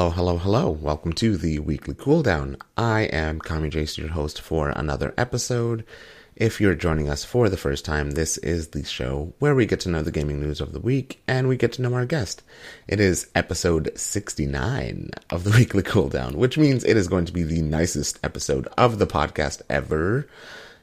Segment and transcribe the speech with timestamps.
[0.00, 0.70] Hello, hello, hello.
[0.70, 2.58] Welcome to the weekly cooldown.
[2.74, 5.84] I am Kamijace, your host for another episode.
[6.34, 9.80] If you're joining us for the first time, this is the show where we get
[9.80, 12.42] to know the gaming news of the week and we get to know our guest.
[12.88, 17.42] It is episode 69 of the weekly cooldown, which means it is going to be
[17.42, 20.26] the nicest episode of the podcast ever.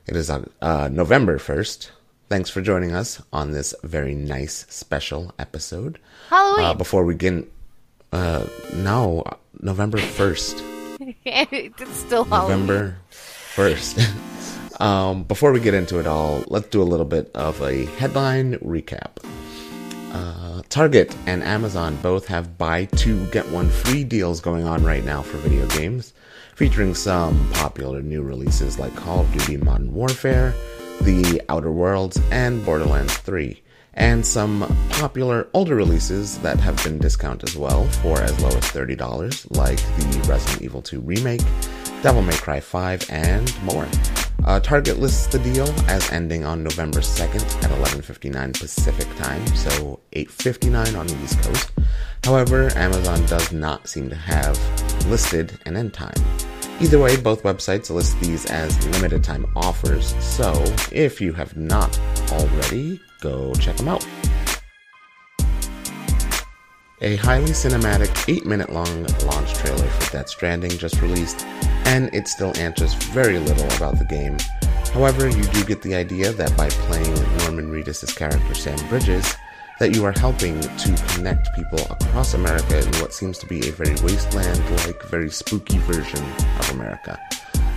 [0.05, 1.89] It is on uh, November 1st.
[2.29, 5.97] Thanks for joining us on this very nice special episode.
[6.29, 6.65] Halloween.
[6.65, 7.51] Uh, before we get
[8.11, 9.23] uh, no,
[9.59, 10.63] November 1st.
[11.25, 12.25] it's still.
[12.25, 14.81] November 1st.
[14.81, 18.55] um, before we get into it all, let's do a little bit of a headline
[18.55, 19.17] recap.
[20.13, 25.03] Uh, Target and Amazon both have buy two, get one free deals going on right
[25.03, 26.13] now for video games,
[26.55, 30.53] featuring some popular new releases like Call of Duty Modern Warfare,
[31.01, 33.61] The Outer Worlds, and Borderlands 3
[33.97, 38.63] and some popular older releases that have been discounted as well for as low as
[38.71, 41.41] $30, like the Resident Evil 2 Remake,
[42.03, 43.87] Devil May Cry 5, and more.
[44.45, 49.99] Uh, Target lists the deal as ending on November 2nd at 11:59 Pacific Time, so
[50.13, 51.71] 8:59 on the East Coast.
[52.23, 54.57] However, Amazon does not seem to have
[55.07, 56.13] listed an end time.
[56.79, 60.53] Either way, both websites list these as limited time offers, so
[60.91, 61.99] if you have not
[62.31, 64.05] already, go check them out.
[67.01, 71.45] A highly cinematic 8 minute long launch trailer for Death Stranding just released,
[71.85, 74.37] and it still answers very little about the game.
[74.93, 79.35] However, you do get the idea that by playing Norman Reedus' character Sam Bridges,
[79.79, 83.71] that you are helping to connect people across America in what seems to be a
[83.71, 86.23] very wasteland-like, very spooky version
[86.59, 87.19] of America.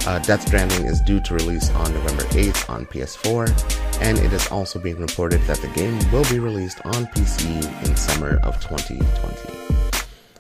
[0.07, 4.47] Uh, Death Stranding is due to release on November 8th on PS4, and it is
[4.49, 9.61] also being reported that the game will be released on PC in summer of 2020.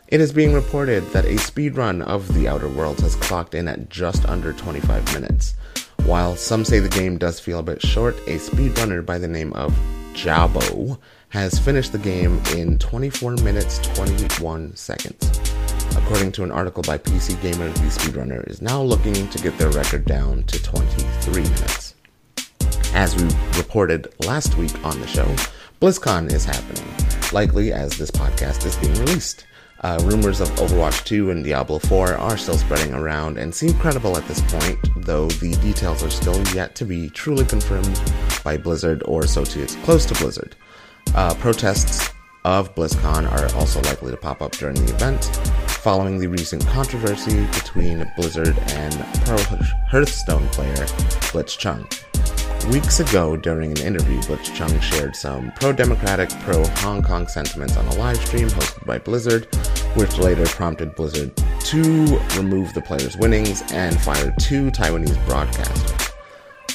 [0.08, 3.90] It is being reported that a speedrun of The Outer Worlds has clocked in at
[3.90, 5.54] just under 25 minutes.
[6.04, 9.52] While some say the game does feel a bit short, a speedrunner by the name
[9.52, 9.72] of
[10.14, 10.98] Jabo
[11.30, 15.40] has finished the game in 24 minutes 21 seconds.
[15.96, 19.70] According to an article by PC Gamer, the speedrunner is now looking to get their
[19.70, 21.94] record down to 23 minutes.
[22.94, 25.26] As we reported last week on the show,
[25.80, 26.92] BlizzCon is happening,
[27.32, 29.46] likely as this podcast is being released.
[29.82, 34.16] Uh, rumors of Overwatch 2 and Diablo 4 are still spreading around and seem credible
[34.16, 37.98] at this point, though the details are still yet to be truly confirmed
[38.44, 40.56] by Blizzard or associates close to Blizzard.
[41.14, 42.10] Uh, protests
[42.44, 45.24] of BlizzCon are also likely to pop up during the event,
[45.68, 48.94] following the recent controversy between Blizzard and
[49.24, 49.36] pro
[49.90, 50.86] Hearthstone player
[51.32, 51.86] Blitzchung.
[52.70, 57.86] Weeks ago, during an interview, Blitzchung shared some pro democratic, pro Hong Kong sentiments on
[57.86, 59.46] a live stream hosted by Blizzard,
[59.94, 61.82] which later prompted Blizzard to
[62.36, 66.09] remove the player's winnings and fire two Taiwanese broadcasters.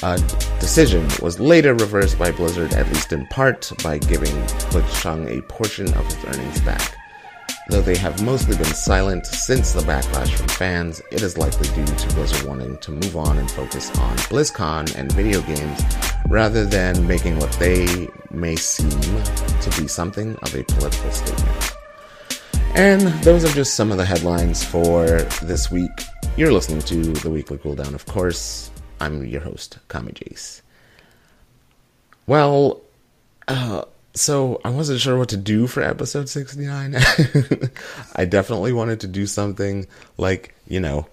[0.02, 0.18] A
[0.60, 4.34] decision was later reversed by Blizzard, at least in part, by giving
[4.70, 6.94] Blitzchung a portion of his earnings back.
[7.68, 11.84] Though they have mostly been silent since the backlash from fans, it is likely due
[11.84, 15.82] to Blizzard wanting to move on and focus on BlizzCon and video games
[16.28, 21.76] rather than making what they may seem to be something of a political statement.
[22.74, 25.06] And those are just some of the headlines for
[25.42, 25.90] this week.
[26.36, 28.70] You're listening to the Weekly Cooldown, of course.
[29.00, 30.62] I'm your host, Kamijace.
[32.26, 32.80] Well,
[33.48, 33.82] uh,
[34.14, 36.96] so I wasn't sure what to do for episode 69.
[38.16, 39.86] I definitely wanted to do something
[40.16, 41.06] like, you know,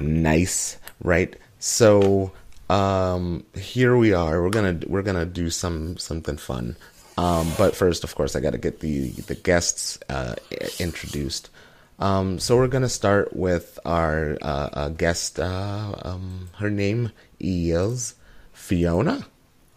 [0.00, 1.34] nice, right?
[1.58, 2.32] So,
[2.70, 4.42] um, here we are.
[4.42, 6.76] We're gonna we're gonna do some something fun.
[7.16, 10.36] Um, but first, of course, I got to get the the guests uh,
[10.78, 11.50] introduced.
[11.98, 15.40] Um, so we're gonna start with our uh, uh, guest.
[15.40, 17.10] Uh, um, her name
[17.40, 18.14] is
[18.52, 19.26] Fionna.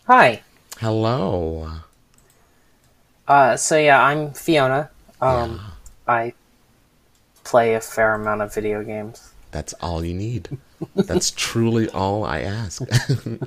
[0.06, 0.42] Hi.
[0.80, 1.80] Hello.
[3.28, 4.90] Uh, so yeah, I'm Fionna.
[5.20, 5.60] Um,
[6.08, 6.14] yeah.
[6.14, 6.34] I
[7.44, 9.34] play a fair amount of video games.
[9.50, 10.58] That's all you need.
[10.96, 12.84] That's truly all I ask.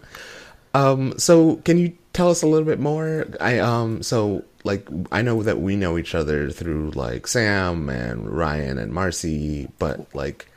[0.74, 3.26] um, so can you tell us a little bit more?
[3.40, 8.28] I um, so like I know that we know each other through like Sam and
[8.28, 10.49] Ryan and Marcy, but like,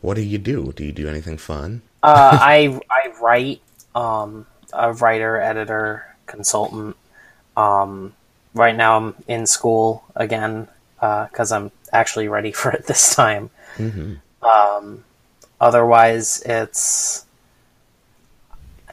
[0.00, 0.72] what do you do?
[0.72, 1.82] Do you do anything fun?
[2.02, 3.60] uh, I I write.
[3.94, 6.96] Um, a writer, editor, consultant.
[7.56, 8.14] Um,
[8.54, 13.50] right now I'm in school again because uh, I'm actually ready for it this time.
[13.76, 14.14] Mm-hmm.
[14.46, 15.04] Um,
[15.60, 17.26] otherwise, it's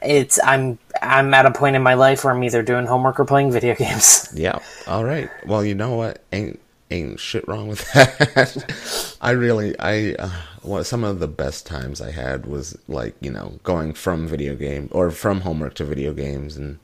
[0.02, 3.24] it's I'm I'm at a point in my life where I'm either doing homework or
[3.24, 4.28] playing video games.
[4.34, 4.58] Yeah.
[4.86, 5.30] All right.
[5.46, 6.22] Well, you know what?
[6.32, 6.60] Ain't
[6.90, 9.16] ain't shit wrong with that.
[9.20, 10.30] I really, I, uh,
[10.62, 14.54] well, some of the best times I had was like, you know, going from video
[14.56, 16.78] game or from homework to video games and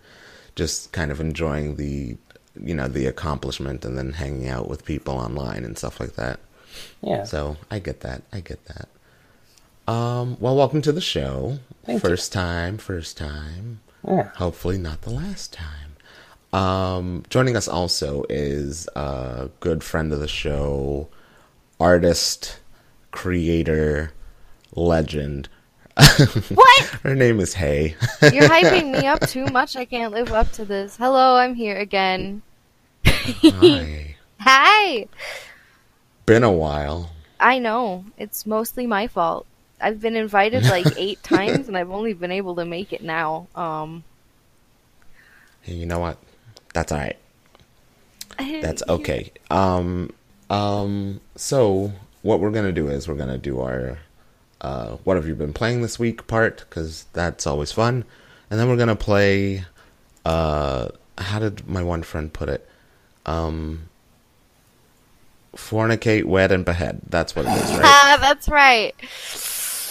[0.54, 2.16] just kind of enjoying the,
[2.60, 6.40] you know, the accomplishment and then hanging out with people online and stuff like that.
[7.02, 7.24] Yeah.
[7.24, 8.22] So I get that.
[8.32, 8.88] I get that.
[9.86, 11.58] Um, well, welcome to the show.
[11.84, 12.08] Thank you.
[12.08, 13.80] first time, first time.
[14.06, 14.30] Yeah.
[14.34, 15.96] Hopefully not the last time.
[16.52, 21.08] Um, joining us also is a good friend of the show,
[21.78, 22.58] artist,
[23.10, 24.12] creator,
[24.74, 25.48] legend.
[26.54, 26.84] What?
[27.02, 27.96] Her name is Hay.
[28.20, 29.76] You're hyping me up too much.
[29.76, 30.96] I can't live up to this.
[30.96, 32.42] Hello, I'm here again.
[33.06, 34.16] Hi.
[34.40, 35.06] Hi.
[36.26, 37.12] Been a while.
[37.40, 38.04] I know.
[38.18, 39.46] It's mostly my fault.
[39.80, 43.48] I've been invited like eight times and I've only been able to make it now.
[43.54, 44.04] Um
[45.62, 46.18] Hey, you know what?
[46.74, 47.16] That's all right.
[48.38, 49.32] That's okay.
[49.50, 50.12] Um,
[50.50, 51.92] um, so
[52.22, 53.98] what we're gonna do is we're gonna do our
[54.60, 58.04] uh, what have you been playing this week part because that's always fun,
[58.50, 59.64] and then we're gonna play.
[60.24, 60.88] Uh,
[61.18, 62.68] how did my one friend put it?
[63.24, 63.88] Um,
[65.56, 67.00] fornicate, wed, and behead.
[67.08, 67.82] That's what it is, right?
[67.84, 68.94] Ah, that's right.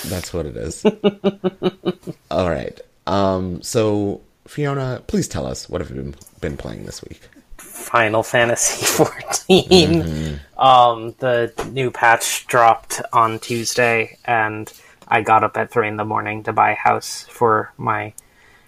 [0.03, 0.85] That's what it is.
[2.31, 2.79] All right.
[3.07, 7.21] Um, so Fionna, please tell us what have you been, been playing this week?
[7.57, 8.85] Final Fantasy
[9.47, 10.39] 14.
[10.57, 14.71] Um, the new patch dropped on Tuesday, and
[15.07, 18.13] I got up at three in the morning to buy a house for my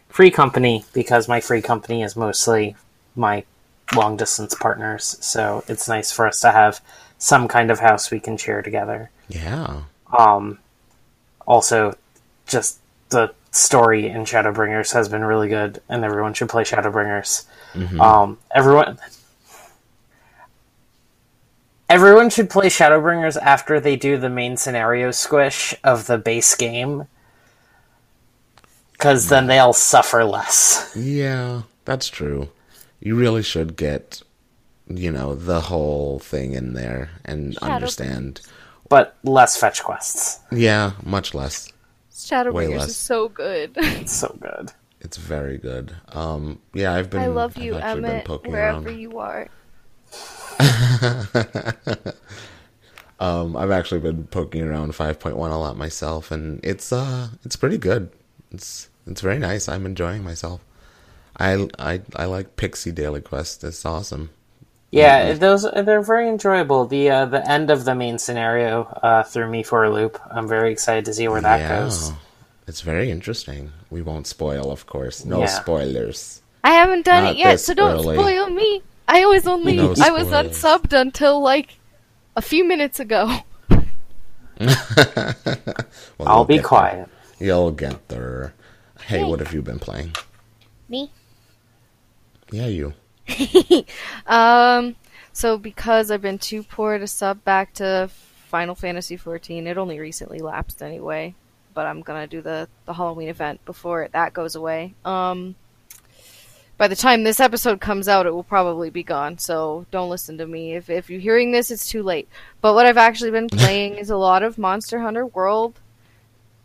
[0.09, 2.75] free company because my free company is mostly
[3.15, 3.44] my
[3.95, 5.18] long distance partners.
[5.21, 6.81] So it's nice for us to have
[7.18, 9.09] some kind of house we can share together.
[9.29, 9.83] Yeah.
[10.18, 10.59] Um,
[11.48, 11.98] also,
[12.46, 12.80] just
[13.10, 17.46] the story in Shadowbringers has been really good, and everyone should play Shadowbringers.
[18.00, 19.00] Um, everyone,
[21.90, 27.08] everyone should play Shadowbringers after they do the main scenario squish of the base game,
[28.94, 30.92] because then they'll suffer less.
[30.96, 32.50] Yeah, that's true.
[33.00, 34.22] You really should get,
[34.88, 38.42] you know, the whole thing in there and Shadow- understand.
[38.89, 40.39] But less fetch quests.
[40.51, 41.72] Yeah, much less.
[42.12, 42.89] Shadowbringers less.
[42.89, 43.72] is so good.
[43.78, 44.72] It's so good.
[45.01, 45.95] It's very good.
[46.10, 47.22] Um, yeah, I've been.
[47.22, 49.00] I love I've you, actually Emet, wherever around.
[49.00, 49.50] you are.
[53.19, 57.78] Um, I've actually been poking around 5.1 a lot myself, and it's uh, it's pretty
[57.78, 58.12] good.
[58.51, 59.68] It's it's very nice.
[59.68, 60.63] I'm enjoying myself.
[61.38, 63.63] I I I like Pixie Daily Quest.
[63.63, 64.30] It's awesome.
[64.89, 66.86] Yeah, those they're very enjoyable.
[66.86, 70.19] The uh, the end of the main scenario uh, threw me for a loop.
[70.31, 72.13] I'm very excited to see where that yeah, goes.
[72.68, 73.72] it's very interesting.
[73.89, 75.25] We won't spoil, of course.
[75.25, 75.48] No Yeah.
[75.48, 76.42] spoilers.
[76.63, 78.16] I haven't done Not it yet, so don't early.
[78.18, 78.81] spoil me.
[79.07, 81.78] I was only No I was unsubbed until like
[82.36, 83.39] a few minutes ago.
[86.18, 87.08] Well, I'll be quiet.
[87.39, 87.48] there.
[87.48, 88.53] You'll get there.
[89.06, 90.15] Hay, what have you been playing?
[90.89, 91.12] Me?
[92.51, 92.94] Yeah, you.
[94.27, 94.96] Um,
[95.31, 98.10] so because I've been too poor to sub back to
[98.48, 101.36] Final Fantasy XIV, it only recently lapsed anyway.
[101.74, 104.96] But I'm gonna do the the Halloween event before that goes away.
[105.05, 105.55] Um,
[106.77, 109.38] by the time this episode comes out, it will probably be gone.
[109.38, 110.75] So don't listen to me.
[110.75, 112.27] If if you're hearing this, it's too late.
[112.62, 115.79] But what I've actually been playing is a lot of Monster Hunter World.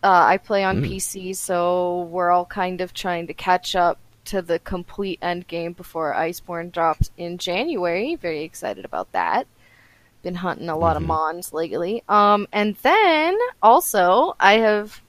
[0.03, 4.43] Uh, I play on PC, so we're all kind of trying to catch up to
[4.43, 8.15] the complete end game before Iceborne drops in January.
[8.17, 9.47] Very excited about that.
[10.23, 12.05] Been hunting a lot of mons lately.
[12.09, 15.01] Um, and then also I have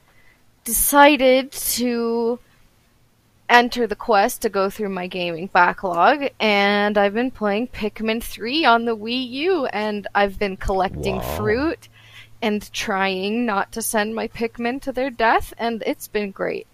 [0.63, 2.39] decided to
[3.49, 8.65] enter the quest to go through my gaming backlog, and I've been playing Pikmin 3
[8.65, 11.35] on the Wii U, and I've been collecting Wow.
[11.37, 11.89] fruit
[12.41, 16.65] and trying not to send my Pikmin to their death, and it's been great.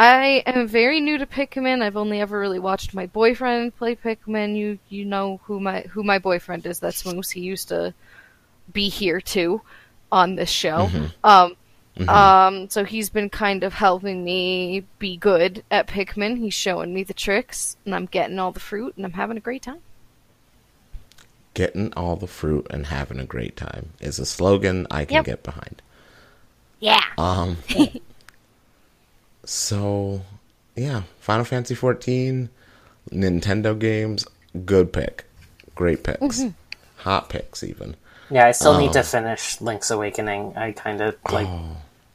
[0.00, 1.82] I am very new to Pikmin.
[1.82, 4.56] I've only ever really watched my boyfriend play Pikmin.
[4.56, 6.80] You you know who my who my boyfriend is.
[6.80, 7.28] That's Moose.
[7.28, 7.92] He used to
[8.72, 9.60] be here too
[10.10, 10.88] on this show.
[11.22, 11.54] Um
[12.08, 16.38] um so he's been kind of helping me be good at Pikmin.
[16.38, 19.40] He's showing me the tricks and I'm getting all the fruit and I'm having a
[19.40, 19.80] great time.
[21.52, 25.24] Getting all the fruit and having a great time is a slogan I can Yep.
[25.26, 25.82] get behind.
[26.78, 27.02] Yeah.
[27.18, 27.58] Um.
[29.50, 30.22] so,
[30.76, 32.48] yeah, Final Fantasy 14,
[33.10, 34.24] Nintendo games,
[34.64, 35.24] good pick,
[35.74, 36.42] great picks,
[36.98, 37.96] hot picks even.
[38.30, 38.78] Yeah, I still Oh.
[38.78, 40.56] need to finish Link's Awakening.
[40.56, 41.48] I kind of like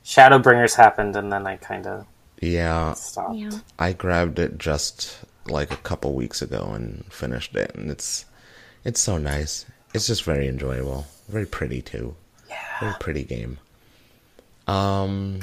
[0.05, 2.05] Shadowbringers happened, and then I kind of
[2.39, 3.35] Yeah, stopped.
[3.35, 3.51] Yeah.
[3.77, 8.23] I grabbed it just like a couple weeks ago and finished it, and it's
[8.85, 9.65] it's so nice.
[9.93, 12.15] it's just very enjoyable, very pretty too.
[12.49, 12.79] Yeah.
[12.79, 13.57] Very pretty game.
[14.67, 15.39] Um,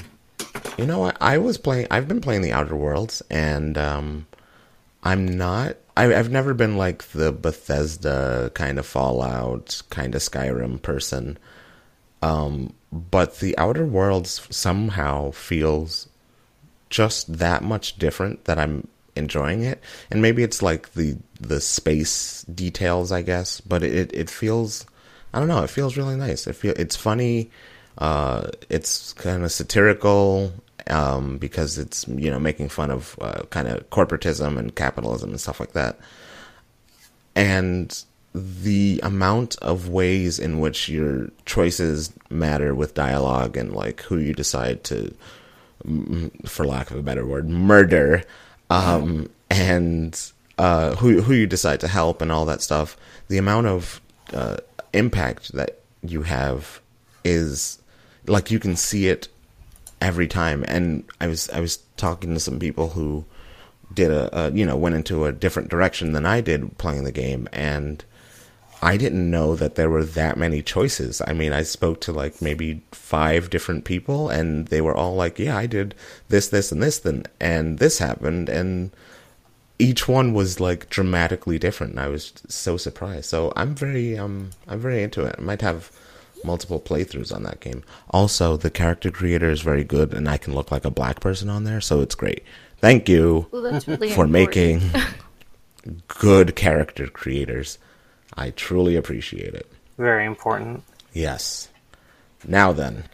[0.78, 1.16] you know what?
[1.20, 1.86] I was playing.
[1.90, 4.26] I've been playing the Outer Worlds, and um,
[5.02, 5.76] I'm not.
[5.96, 11.38] I, I've never been like the Bethesda kind of Fallout, kind of Skyrim person.
[12.22, 16.08] Um, but the Outer Worlds somehow feels
[16.88, 19.80] just that much different that I'm enjoying it.
[20.10, 23.60] And maybe it's like the the space details, I guess.
[23.60, 24.86] But it it feels.
[25.34, 25.62] I don't know.
[25.62, 26.46] It feels really nice.
[26.46, 27.50] It feel it's funny.
[27.98, 30.52] Uh, it's kind of satirical
[30.88, 35.40] um, because it's you know making fun of uh, kind of corporatism and capitalism and
[35.40, 35.98] stuff like that.
[37.34, 38.02] And
[38.34, 44.32] the amount of ways in which your choices matter with dialogue and like who you
[44.32, 45.14] decide to,
[46.46, 48.24] for lack of a better word, murder,
[48.70, 52.96] um, and uh, who who you decide to help and all that stuff.
[53.28, 54.00] The amount of
[54.32, 54.58] uh,
[54.92, 56.80] impact that you have
[57.24, 57.78] is
[58.26, 59.28] like you can see it
[60.00, 60.64] every time.
[60.68, 63.24] And I was I was talking to some people who
[63.92, 67.12] did a, a you know went into a different direction than I did playing the
[67.12, 68.04] game, and
[68.82, 71.22] I didn't know that there were that many choices.
[71.26, 75.38] I mean, I spoke to like maybe five different people, and they were all like,
[75.38, 75.94] "Yeah, I did
[76.28, 78.90] this, this, and this, then, and this happened," and
[79.78, 81.92] each one was like dramatically different.
[81.92, 83.26] And I was so surprised.
[83.26, 85.36] So I'm very, um, I'm very into it.
[85.38, 85.92] I might have
[86.44, 87.82] multiple playthroughs on that game.
[88.10, 91.48] Also, the character creator is very good, and I can look like a black person
[91.48, 92.42] on there, so it's great.
[92.78, 94.32] Thank you Ooh, that's really for important.
[94.32, 94.90] making
[96.08, 97.78] good character creators.
[98.36, 99.70] I truly appreciate it.
[99.98, 100.82] Very important.
[101.12, 101.68] Yes.
[102.46, 103.04] Now then,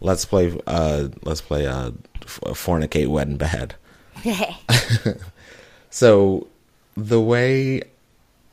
[0.00, 0.58] let's play.
[0.66, 1.66] Uh, let's play.
[1.66, 1.92] Uh,
[2.24, 3.76] fornicate, wed, and behead.
[5.90, 6.46] So
[6.94, 7.80] the way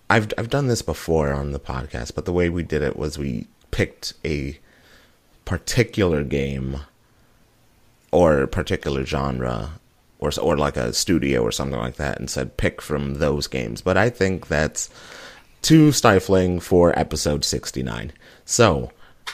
[0.10, 3.18] I've I've done this before on the podcast, but the way we did it was
[3.18, 4.58] we picked a
[5.46, 6.78] particular game
[8.12, 9.72] or a particular genre
[10.20, 13.82] or or like a studio or something like that and said pick from those games.
[13.82, 14.90] But I think that's
[15.62, 18.12] too stifling for episode 69.
[18.46, 18.92] So,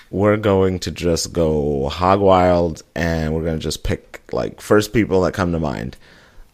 [0.10, 4.94] we're going to just go hog wild and we're going to just pick like first
[4.94, 5.98] people that come to mind.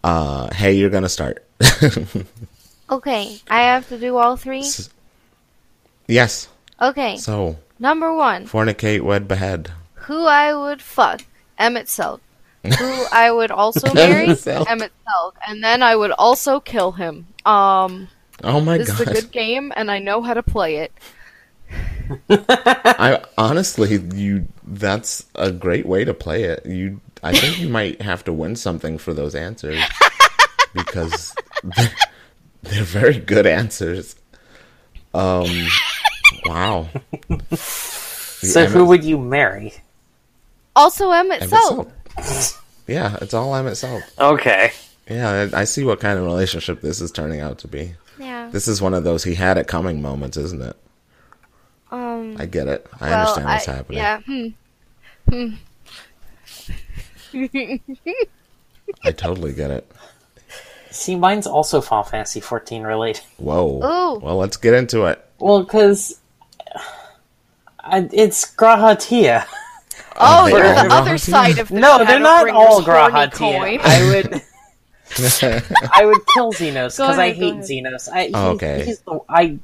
[0.03, 1.45] Uh, Hay, you're going to start.
[2.87, 4.63] Okay, I have to do all three.
[6.07, 6.47] yes.
[6.79, 9.72] Okay, So, number one, fornicate, wed, behead.
[9.94, 11.22] who I would fuck,
[11.60, 12.20] Emet-Selch.
[12.63, 14.70] Who I would also marry, Emet-Selch.
[14.70, 17.27] Emmett Selk, and then I would also kill him.
[17.46, 18.08] Um,
[18.44, 18.88] Oh my god.
[18.88, 20.91] this is a good game, and I know how to play it.
[22.29, 26.65] I honestly, you that's a great way to play it.
[26.65, 29.79] You I think you might have to win something for those answers
[30.74, 31.91] because they're,
[32.63, 34.15] they're very good answers.
[35.13, 35.48] Um
[36.45, 36.87] wow.
[38.45, 39.73] So Emet- who would you marry?
[40.75, 41.91] Also, Emet, Emmett Selk.
[42.17, 42.61] Selch.
[42.85, 44.03] Yeah, it's all Emet-Selch.
[44.19, 44.71] Okay.
[45.09, 47.95] Yeah, I I see what kind of relationship this is turning out to be.
[48.19, 48.49] Yeah.
[48.51, 50.75] This is one of those he had it coming moments, isn't it?
[51.91, 52.35] Um.
[52.37, 52.85] I get it.
[53.01, 53.97] I well, understand what's I- happening.
[53.97, 54.19] Yeah.
[55.31, 55.55] Hmm.
[57.33, 57.77] Hmm.
[59.03, 59.91] I totally get it.
[60.91, 63.23] See, mine's also Final Fantasy 14 related.
[63.37, 63.77] Whoa.
[63.77, 64.19] Ooh.
[64.19, 65.23] Well, let's get into it.
[65.39, 66.19] Well, because
[67.91, 69.45] it's G'raha Tia.
[70.17, 73.33] Oh, they you're all the other side of the No, they're not all horny G'raha
[73.37, 73.79] Tia.
[73.83, 74.41] I would,
[75.93, 77.63] I would kill Zenos because I hate ahead.
[77.65, 78.09] Zenos.
[78.11, 78.85] I, he- Oh, Okay.
[78.85, 79.59] he's the, I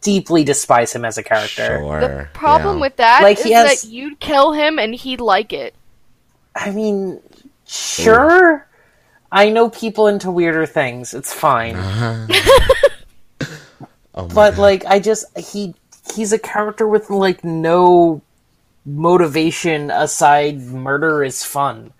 [0.00, 1.78] deeply despise him as a character.
[1.80, 2.00] Sure.
[2.00, 2.80] The problem yeah.
[2.82, 5.74] with that Like, is he has- that you'd kill him and he'd like it.
[6.54, 7.20] I mean,
[7.66, 8.66] sure.
[9.30, 11.12] I know people into weirder things.
[11.12, 11.76] It's fine.
[11.76, 12.26] Uh-huh.
[14.14, 15.76] Oh my but like I just he
[16.12, 18.22] he's a character with like no
[18.84, 21.92] motivation aside murder is fun.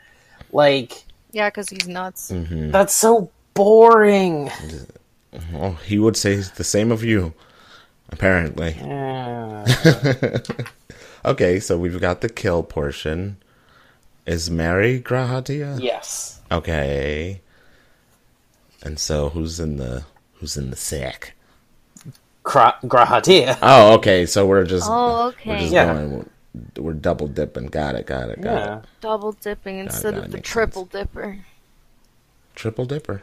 [0.52, 2.30] Like Yeah, because he's nuts.
[2.30, 2.72] Mm.
[2.72, 4.50] that's so boring.
[5.54, 7.34] Oh, he would say the same of you,
[8.10, 8.76] apparently.
[8.80, 10.38] Uh,
[11.24, 13.36] Okay, so we've got the kill portion.
[14.24, 15.76] Is Mary G'raha Tia?
[15.80, 16.40] yes.
[16.50, 17.40] Okay.
[18.82, 21.34] And so who's in the who's in the sack?
[22.48, 23.58] Gra- G'raha Tia.
[23.62, 24.24] Oh, okay.
[24.26, 25.58] So we're just Oh, we're okay.
[25.60, 25.92] just Yeah.
[25.92, 26.30] going
[26.76, 27.66] we're double dipping.
[27.66, 28.06] Got it.
[28.06, 28.40] Got it.
[28.40, 28.78] Got Yeah.
[28.78, 28.84] it.
[29.00, 31.38] Double dipping instead that of the makes triple dipper.
[32.54, 33.22] Triple dipper.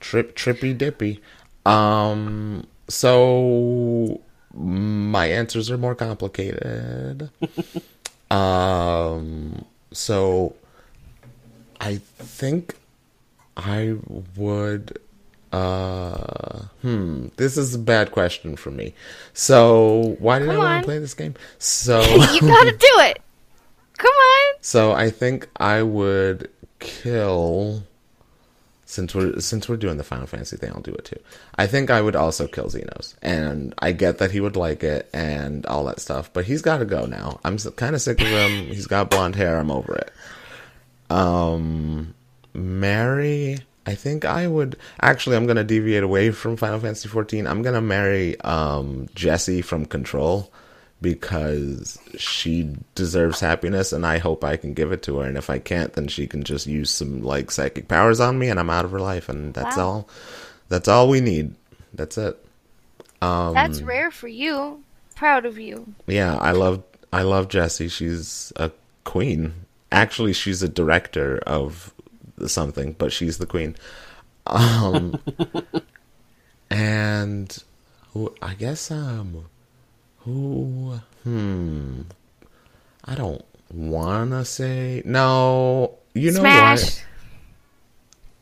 [0.00, 1.20] Trip trippy dippy.
[1.64, 4.20] Um so
[4.52, 7.30] my answers are more complicated.
[8.30, 10.56] um so
[11.80, 12.74] I think
[13.56, 13.96] I
[14.36, 14.98] would
[15.52, 17.28] Uh, hmm.
[17.36, 18.94] This is a bad question for me.
[19.34, 20.80] So, why did Come I want on.
[20.80, 21.34] to play this game?
[21.58, 22.00] So,
[22.32, 23.20] you gotta do it.
[23.98, 24.54] Come on.
[24.62, 27.84] so I think I would kill.
[28.86, 31.18] Since we're since we're doing the Final Fantasy thing, I'll do it too.
[31.56, 35.08] I think I would also kill Zenos, and I get that he would like it
[35.14, 37.40] and all that stuff, but he's got to go now.
[37.44, 38.66] I'm kind of sick of him.
[38.66, 39.58] He's got blonde hair.
[39.58, 40.12] I'm over it.
[41.10, 42.14] Um,
[42.52, 43.58] marry.
[43.86, 45.36] I think I would actually.
[45.36, 47.46] I'm gonna deviate away from Final Fantasy 14.
[47.46, 50.52] I'm gonna marry um Jessie from Control
[51.00, 55.26] because she deserves happiness, and I hope I can give it to her.
[55.26, 58.48] And if I can't, then she can just use some like psychic powers on me,
[58.48, 59.86] and I'm out of her life, and that's Wow.
[59.88, 60.08] all.
[60.68, 61.54] That's all we need.
[61.92, 62.38] That's it.
[63.20, 64.82] Um, That's rare for you.
[65.16, 65.94] Proud of you.
[66.06, 67.88] yeah, I love I love Jessie.
[67.88, 68.70] She's a
[69.04, 69.52] queen.
[69.92, 71.92] Actually, she's a director of
[72.46, 73.76] something, but she's the queen.
[74.46, 75.20] Um,
[76.70, 77.56] and
[78.12, 79.44] who I guess um
[80.18, 82.02] who hmm
[83.04, 85.98] I don't wanna say no.
[86.14, 86.82] You know Smash.
[86.82, 87.04] what?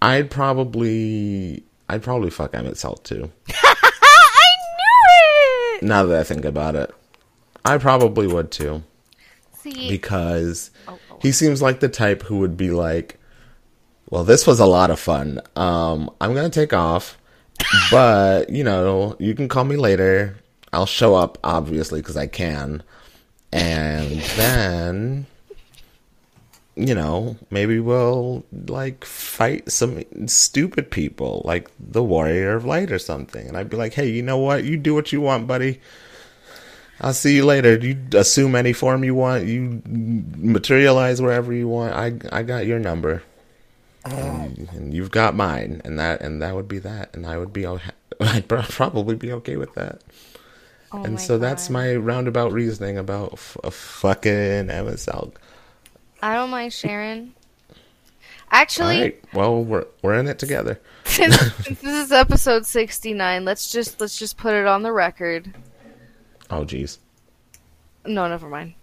[0.03, 3.31] I'd probably I'd probably fuck Emet-Selch too.
[3.63, 5.83] I knew it.
[5.83, 6.91] Now that I think about it,
[7.65, 8.83] I probably would too.
[9.59, 11.19] See, because Oh, oh.
[11.21, 13.19] he seems like the type who would be like,
[14.11, 15.41] "Well, this was a lot of fun.
[15.57, 17.17] Um, I'm gonna take off,
[17.91, 20.37] but you know, you can call me later.
[20.73, 22.83] I'll show up, obviously, because I can,
[23.53, 25.27] and then."
[26.77, 32.99] You know, maybe we'll like fight some stupid people, like the Warrior of Light or
[32.99, 33.47] something.
[33.47, 34.65] And I'd be like, "Hey, you know what?
[34.65, 35.81] You do what you want, buddy.
[37.01, 37.77] I'll see you later.
[37.77, 39.47] You assume any form you want.
[39.47, 41.95] You materialize wherever you want.
[41.95, 43.23] I I got your number,
[44.05, 47.53] and, and you've got mine, and that and that would be that, and I would
[47.53, 47.67] be
[48.21, 50.03] I'd probably be okay with that.
[50.93, 55.35] Oh and so that's my roundabout reasoning about f- a fucking Selch.
[56.21, 57.35] I don't mind Sharon.
[57.71, 57.77] All
[58.51, 60.81] Actually, right, well we're we're in it together.
[61.05, 65.55] since, since this is episode sixty-nine, let's just let's just put it on the record.
[66.51, 66.99] Oh jeez.
[68.05, 68.75] No, never mind.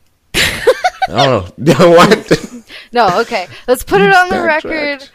[1.10, 1.74] Oh no!
[1.90, 2.72] what?
[2.98, 3.48] No, okay.
[3.68, 5.08] Let's put it on the record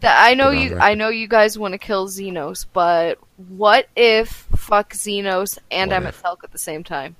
[0.00, 2.06] that I know Put it on you the I know you guys want to kill
[2.08, 6.22] Zenos, but what if fuck Zenos and What Emmett if?
[6.22, 7.16] Felk at the same time?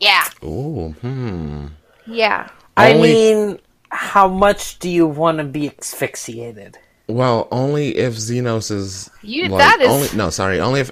[0.00, 0.24] Yeah.
[0.44, 1.66] Ooh, hmm.
[2.06, 2.48] Yeah.
[2.76, 3.58] I Only- mean,
[3.90, 6.78] how much do you want to be asphyxiated?
[7.08, 10.90] Well, only if Zenos is You- like, that is- only no, sorry, only if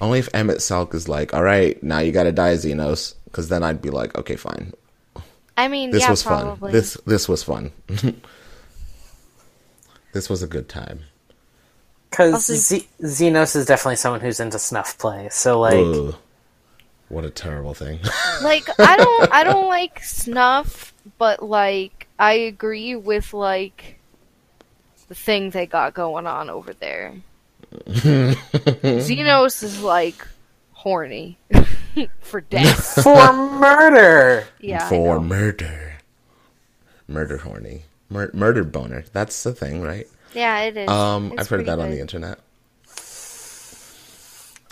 [0.00, 3.62] only if Emet-Selch is like, all right, now you got to die, Zenos, because then
[3.62, 4.72] I'd be like, okay, fine,
[5.58, 6.68] I mean, this yeah, was probably.
[6.68, 6.72] fun.
[6.72, 7.72] This this was fun.
[10.12, 11.00] this was a good time.
[12.10, 15.28] Because Also- Z- Zenos is definitely someone who's into snuff play.
[15.30, 16.14] So, like, Ugh.
[17.08, 17.98] what a terrible thing.
[18.42, 23.98] like I don't I don't like snuff, but like I agree with like
[25.08, 27.14] the thing they got going on over there.
[27.88, 30.26] Zenos is like
[30.72, 31.36] horny
[32.20, 33.02] for death.
[33.02, 34.44] for murder!
[34.60, 34.88] Yeah.
[34.88, 35.94] For murder,
[37.06, 39.04] murder horny, Mur- murder boner.
[39.12, 40.06] That's the thing, right?
[40.34, 40.88] Yeah, it is.
[40.88, 42.38] Um, It's I've heard pretty that on the internet.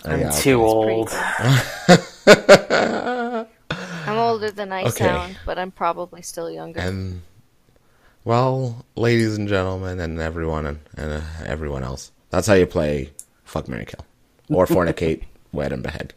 [0.05, 1.09] I'm yeah, too old.
[3.09, 4.91] I'm older than I Okay.
[5.05, 6.81] sound, but I'm probably still younger.
[6.81, 7.23] And
[8.25, 13.11] well, ladies and gentlemen, and everyone and, and uh, everyone else, that's how you play
[13.45, 14.05] fuck, Mary kill,
[14.49, 16.15] or fornicate, wed and behead.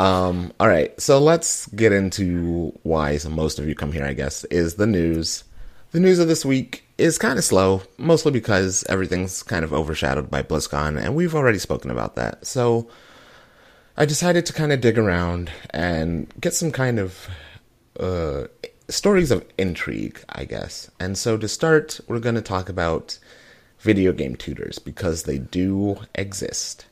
[0.00, 4.06] Um, all right, so let's get into why most of you come here.
[4.06, 5.44] I guess is the news.
[5.90, 10.30] The news of this week is kind of slow, mostly because everything's kind of overshadowed
[10.30, 12.46] by BlizzCon, and we've already spoken about that.
[12.46, 12.88] So
[13.94, 17.28] I decided to kind of dig around and get some kind of
[17.98, 18.44] uh,
[18.88, 20.90] stories of intrigue, I guess.
[20.98, 23.18] And so to start, we're going to talk about
[23.80, 26.86] video game tutors because they do exist.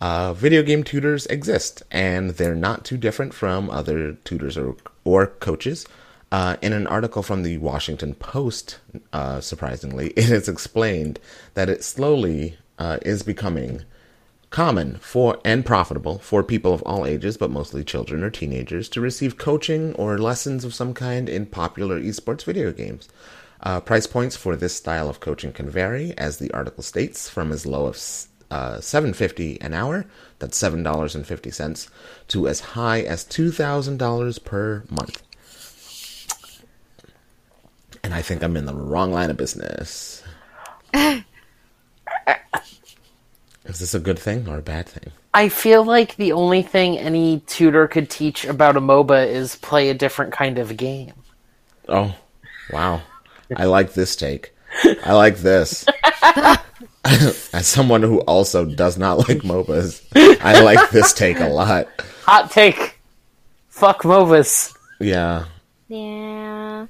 [0.00, 5.26] Uh, video game tutors exist, and they're not too different from other tutors or, or
[5.26, 5.86] coaches.
[6.30, 8.78] Uh, in an article from the Washington Post,
[9.12, 11.18] uh, surprisingly, it is explained
[11.54, 13.82] that it slowly uh, is becoming
[14.50, 19.00] common for and profitable for people of all ages, but mostly children or teenagers, to
[19.00, 23.08] receive coaching or lessons of some kind in popular esports video games.
[23.62, 27.50] Uh, price points for this style of coaching can vary, as the article states, from
[27.50, 30.06] as low as uh, seven fifty an hour,
[30.38, 31.88] that's seven dollars and fifty cents,
[32.28, 35.22] to as high as two thousand dollars per month.
[38.02, 40.22] And I think I'm in the wrong line of business.
[43.66, 45.12] Is this a good thing or a bad thing?
[45.34, 49.90] I feel like the only thing any tutor could teach about a MOBA is play
[49.90, 51.12] a different kind of game.
[51.88, 52.14] Oh,
[52.70, 53.02] wow.
[53.56, 54.54] I like this take.
[55.04, 55.84] I like this.
[57.52, 60.02] As someone who also does not like MOBAs,
[60.40, 61.88] I like this take a lot.
[62.24, 62.98] Hot take.
[63.68, 64.74] Fuck MOBAs.
[64.98, 65.44] Yeah.
[65.88, 66.86] Yeah.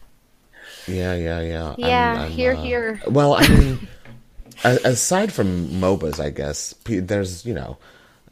[0.86, 1.74] Yeah, yeah, yeah.
[1.78, 3.00] Yeah, here, here.
[3.08, 3.88] Well, I mean,
[4.64, 7.76] aside from MOBAs, I guess there's you know,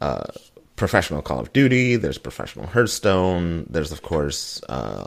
[0.01, 0.23] uh,
[0.75, 1.95] professional Call of Duty.
[1.95, 3.65] There's professional Hearthstone.
[3.69, 5.05] There's of course uh,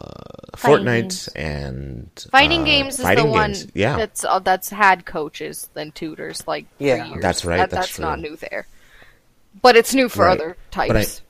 [0.57, 1.28] Fighting Fortnite games.
[1.37, 3.54] and Fighting uh, games is fighting the one.
[3.74, 7.04] Yeah, that's uh, that's had coaches than tutors like Yeah.
[7.04, 7.22] for years.
[7.22, 8.66] That's right, That- that's that's not new there,
[9.62, 10.33] but it's new for Right.
[10.40, 11.22] other But I- types.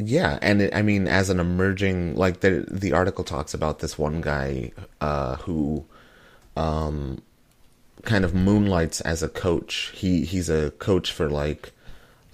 [0.00, 3.98] Yeah, and it, I mean, as an emerging, like the the article talks about this
[3.98, 5.84] one guy uh, who,
[6.56, 7.20] um,
[8.04, 9.90] kind of moonlights as a coach.
[9.96, 11.72] He he's a coach for like,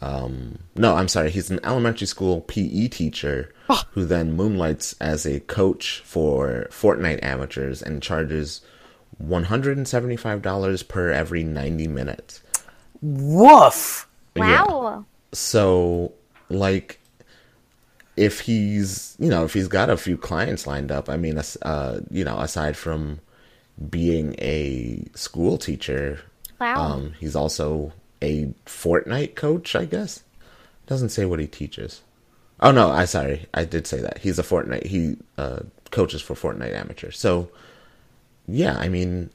[0.04, 3.52] um, no, I'm sorry, he's an elementary school PE teacher
[3.92, 8.60] who then moonlights as a coach for Fortnite amateurs and charges
[9.16, 12.42] one hundred and seventy five dollars per every ninety minutes.
[13.00, 14.06] Woof.
[14.36, 14.64] Yeah.
[14.64, 15.04] wow.
[15.32, 16.12] So,
[16.50, 17.00] like,
[18.16, 22.00] if he's, you know, if he's got a few clients lined up, I mean, uh,
[22.10, 23.20] you know, aside from
[23.90, 26.20] being a school teacher,
[26.60, 26.80] Wow.
[26.80, 30.22] um, he's also a Fortnite coach, I guess.
[30.86, 32.02] Doesn't say what he teaches.
[32.60, 34.18] Oh no, I sorry, I did say that.
[34.18, 34.86] He's a Fortnite.
[34.86, 37.18] He uh, coaches for Fortnite amateurs.
[37.18, 37.50] So,
[38.46, 39.30] yeah, I mean,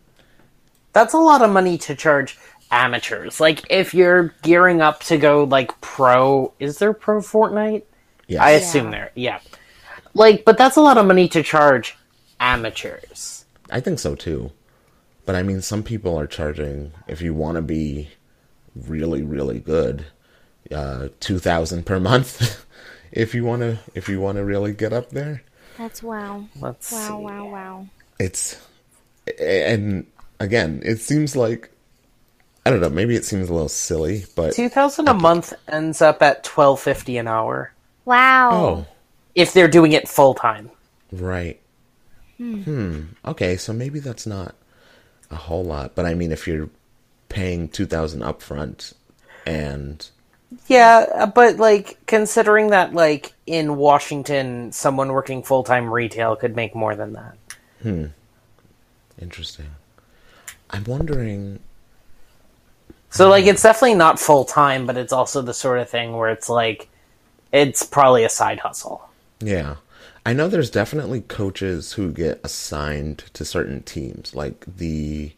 [0.93, 2.37] That's a lot of money to charge
[2.71, 3.39] amateurs.
[3.39, 7.83] Like if you're gearing up to go like pro, is there pro Fortnite?
[8.27, 9.11] yeah, I assume there.
[9.15, 9.39] Yeah.
[10.13, 11.97] Like, but that's a lot of money to charge
[12.39, 13.45] amateurs.
[13.69, 14.51] I think so too.
[15.25, 18.09] But I mean, some people are charging if you want to be
[18.75, 20.05] really, really good,
[20.71, 22.65] uh, two thousand per month.
[23.11, 25.43] if you want to, if you want to really get up there,
[25.77, 26.45] That's wow.
[26.59, 27.13] Let's Wow, see.
[27.23, 27.87] wow, wow.
[28.19, 28.57] it's
[29.39, 30.05] and
[30.39, 31.71] again, it seems like
[32.65, 32.89] I don't know.
[32.89, 36.79] Maybe it seems a little silly, but Two thousand a month ends up at twelve
[36.79, 37.73] fifty an hour
[38.05, 38.49] Wow.
[38.51, 38.85] oh,
[39.35, 40.71] if they're doing it full time.
[41.11, 41.59] right.
[42.37, 43.01] Hmm.
[43.25, 44.55] Okay, so maybe that's not
[45.29, 46.69] a whole lot, but I mean, if you're
[47.29, 48.93] paying two thousand upfront
[49.45, 50.09] and
[50.67, 56.75] Yeah, uh, but like considering that like in Washington someone working full-time retail could make
[56.75, 57.37] more than that.
[57.81, 58.05] Hmm.
[59.21, 59.67] Interesting.
[60.69, 61.59] I'm wondering.
[63.09, 66.49] So like it's definitely not full-time, but it's also the sort of thing where it's
[66.49, 66.89] like
[67.51, 69.09] it's probably a side hustle.
[69.39, 69.77] Yeah,
[70.25, 74.35] I know there's definitely coaches who get assigned to certain teams.
[74.35, 75.31] Like the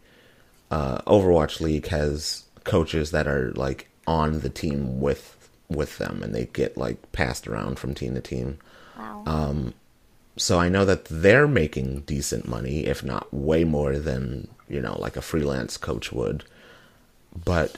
[0.71, 6.33] uh, Overwatch League has coaches that are like on the team with with them, and
[6.33, 8.57] they get like passed around from team to team.
[8.97, 9.73] Wow.
[10.37, 14.97] So I know that they're making decent money, if not way more than you know,
[14.99, 16.45] like a freelance coach would.
[17.45, 17.77] But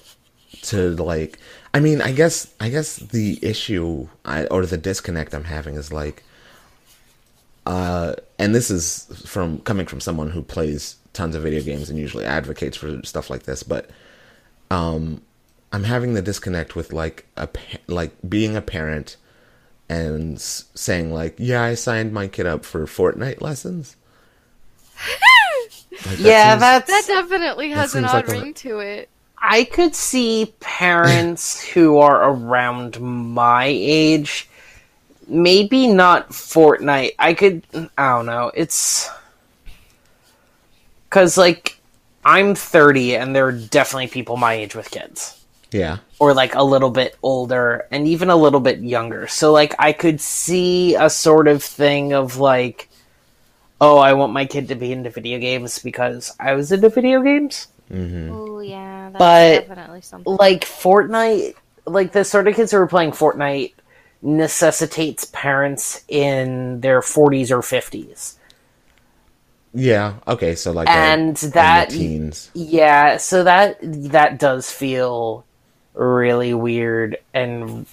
[0.64, 1.40] to like,
[1.74, 5.92] I mean, I guess, I guess the issue I, or the disconnect I'm having is
[5.92, 6.24] like,
[7.66, 11.98] uh, and this is from coming from someone who plays tons of video games and
[12.00, 13.90] usually advocates for stuff like this, but
[14.72, 15.22] um,
[15.72, 17.48] I'm having the disconnect with like a
[17.88, 19.18] like being a parent
[19.90, 23.96] and saying like, yeah, I signed my kid up for Fortnite lessons.
[26.08, 29.10] Like, that yeah, seems- that's that definitely has an odd like a- ring to it.
[29.38, 34.50] I could see parents who are around my age,
[35.28, 37.12] maybe not Fortnite.
[37.20, 37.64] I could,
[37.98, 38.52] I don't know.
[38.56, 39.10] It's
[41.14, 41.78] because like
[42.26, 46.64] I'm 30, and there are definitely people my age with kids, yeah, or like a
[46.64, 49.28] little bit older, and even a little bit younger.
[49.28, 52.90] So like I could see a sort of thing of like,
[53.80, 57.22] oh, I want my kid to be into video games because I was into video
[57.22, 57.68] games.
[57.92, 60.36] Oh yeah, that's But, definitely something.
[60.40, 61.54] like Fortnite,
[61.86, 63.74] like the sort of kids who are playing Fortnite
[64.24, 68.36] necessitates parents in their 40s or 50s.
[69.74, 70.16] Yeah.
[70.28, 72.50] Okay, so like, And that- teens.
[72.54, 75.46] Yeah, so that that does feel
[75.94, 77.86] really weird and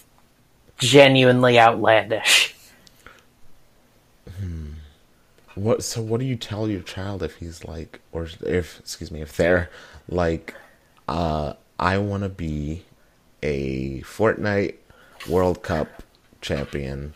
[0.78, 2.54] genuinely outlandish.
[5.56, 5.82] What?
[5.82, 9.36] So what do you tell your child if he's like, or if excuse me, if
[9.36, 9.68] they're
[10.08, 10.54] like,
[11.08, 12.84] uh, I want to be
[13.42, 14.76] a Fortnite
[15.28, 16.02] World Cup
[16.40, 17.14] champion.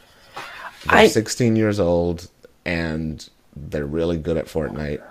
[0.88, 2.28] They're I- 16 years old
[2.64, 5.02] and they're really good at Fortnite.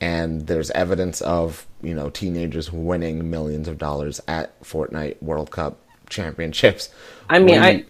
[0.00, 5.76] and there's evidence of you know teenagers winning millions of dollars at Fortnite World Cup
[6.08, 6.88] championships.
[7.28, 7.84] I mean, When I-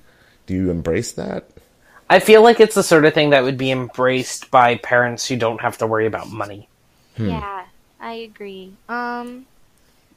[0.47, 1.49] do you embrace that?
[2.11, 5.37] I feel like it's the sort of thing that would be embraced by parents who
[5.37, 6.68] don't have to worry about money.
[7.16, 7.64] Yeah,
[8.01, 8.73] I agree.
[8.88, 9.47] Um,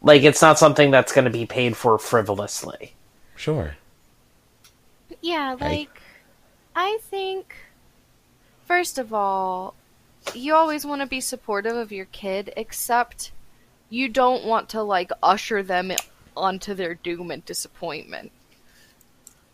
[0.01, 2.93] Like it's not something that's going to be paid for frivolously.
[3.35, 3.75] Sure.
[5.21, 5.77] yeah, Hey.
[5.79, 6.01] like
[6.75, 7.55] I think
[8.65, 9.75] first of all,
[10.33, 13.31] you always want to be supportive of your kid, except
[13.89, 15.91] you don't want to like usher them
[16.35, 18.31] onto their doom and disappointment.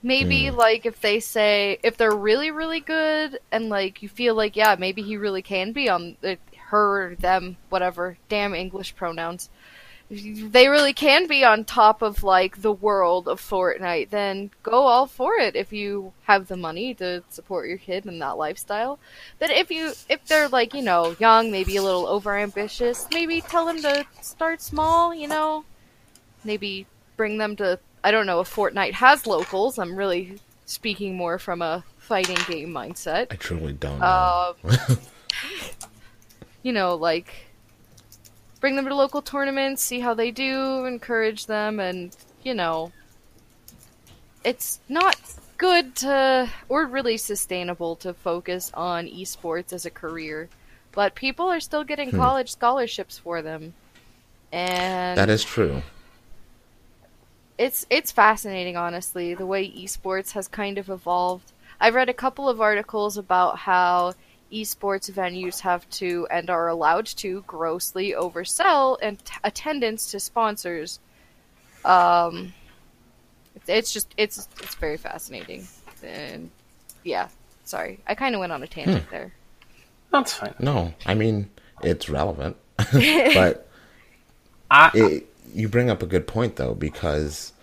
[0.01, 0.55] Maybe mm.
[0.55, 4.75] like if they say if they're really really good and like you feel like yeah
[4.79, 9.49] maybe he really can be on the, her them whatever damn English pronouns
[10.11, 15.07] they really can be on top of like the world of Fortnite then go all
[15.07, 18.99] for it if you have the money to support your kid in that lifestyle
[19.39, 23.39] but if you if they're like you know young maybe a little over ambitious maybe
[23.41, 25.63] tell them to start small you know
[26.43, 29.77] maybe bring them to I don't know if Fortnite has locals.
[29.77, 33.27] I'm really speaking more from a fighting game mindset.
[33.29, 34.55] I truly don't know.
[34.65, 34.77] Um,
[36.63, 37.31] you know, like
[38.61, 42.93] bring them to local tournaments, see how they do, encourage them, and you know,
[44.45, 45.17] it's not
[45.57, 50.47] good to or really sustainable to focus on esports as a career,
[50.93, 52.17] but people are still getting hmm.
[52.17, 53.73] college scholarships for them,
[54.51, 55.81] and that is true.
[57.57, 61.51] it's it's fascinating honestly the way esports has kind of evolved.
[61.79, 64.13] I've read a couple of articles about how
[64.51, 70.99] esports venues have to and are allowed to grossly oversell and t- attendance to sponsors.
[71.85, 72.53] Um
[73.55, 75.67] it's- it's just it's it's very fascinating.
[76.03, 76.49] And
[77.03, 77.29] yeah
[77.63, 77.99] sorry.
[78.07, 79.33] I kind of went on a tangent there.
[80.11, 80.53] That's fine.
[80.59, 81.49] No, I mean
[81.83, 82.57] it's relevant,
[82.93, 83.67] but
[84.69, 87.53] I, it, you bring up a good point though because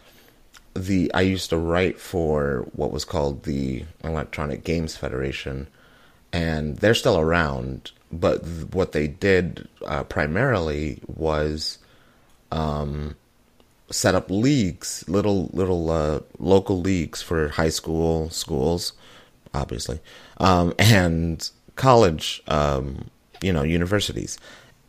[0.75, 5.69] the I used to write for what was called the Electronic Games Federation,
[6.33, 7.93] and they're still around.
[8.11, 11.79] But th- what they did uh, primarily was
[12.51, 13.17] um,
[13.91, 18.93] set up leagues, little little uh, local leagues for high school schools,
[19.55, 20.01] obviously,
[20.39, 23.11] um, and college, um,
[23.43, 24.39] you know, universities,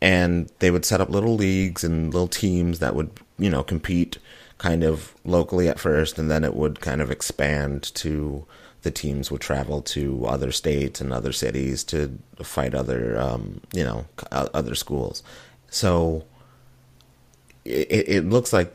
[0.02, 4.18] and they would set up little leagues and little teams that would, you know, compete
[4.58, 8.46] kind of locally at first, and then it would kind of expand to
[8.82, 13.84] the teams would travel to other states and other cities to fight other, um, you
[13.84, 15.22] know, other schools.
[15.70, 16.26] So
[17.66, 18.74] it, it looks like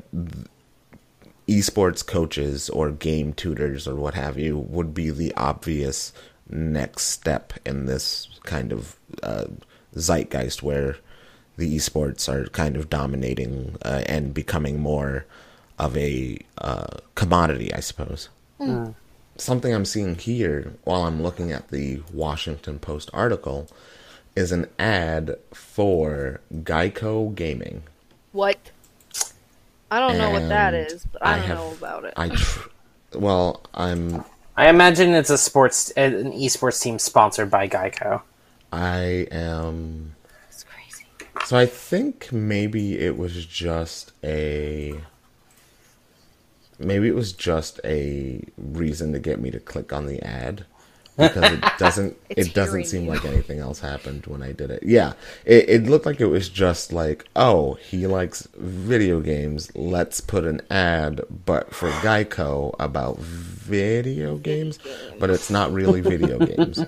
[1.48, 6.12] esports coaches or game tutors or what have you would be the obvious
[6.48, 9.46] next step in this kind of uh,
[9.94, 10.96] zeitgeist where
[11.56, 15.24] the esports are kind of dominating uh, and becoming more
[15.78, 18.28] of a uh, commodity, I suppose.
[19.36, 23.68] Something I'm seeing here while I'm looking at the Washington Post article
[24.36, 27.82] is an ad for Geico Gaming.
[28.32, 28.58] what
[29.90, 32.28] i don't know what that is, but i I don't have- know about it I
[32.30, 32.68] tr-
[33.14, 34.24] well, I'm
[34.56, 38.22] I imagine it's a sports, an esports team sponsored by Geico.
[38.72, 40.14] I am
[40.48, 41.06] it's crazy
[41.44, 44.94] so I think maybe it was just a
[46.78, 50.66] maybe it was just a reason to get me to click on the ad
[51.16, 53.10] because it doesn't it doesn't seem you.
[53.10, 54.82] like anything else happened when I did it.
[54.82, 55.12] Yeah,
[55.44, 59.70] it, it looked like it was just like, oh, he likes video games.
[59.74, 64.78] Let's put an ad, but for Geico about video games,
[65.18, 66.84] but it's not really video games.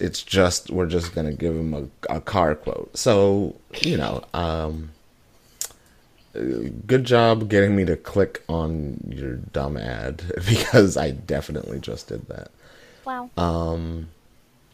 [0.00, 2.96] It's just we're just gonna give him a, a car quote.
[2.96, 4.90] So you know, um,
[6.86, 12.26] good job getting me to click on your dumb ad because I definitely just did
[12.28, 12.50] that.
[13.04, 14.08] wow Um,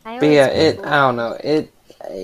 [0.04, 0.76] I But yeah, always it.
[0.76, 1.38] Google- I don't know.
[1.42, 1.72] It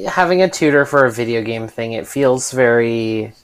[0.09, 1.93] having a tutor for a video game thing.
[1.93, 3.35] It feels very.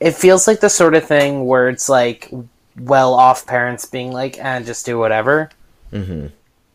[0.00, 2.30] It feels like the sort of thing where it's like
[2.78, 5.50] well-off parents being like, "and just do whatever."
[5.92, 6.26] hmm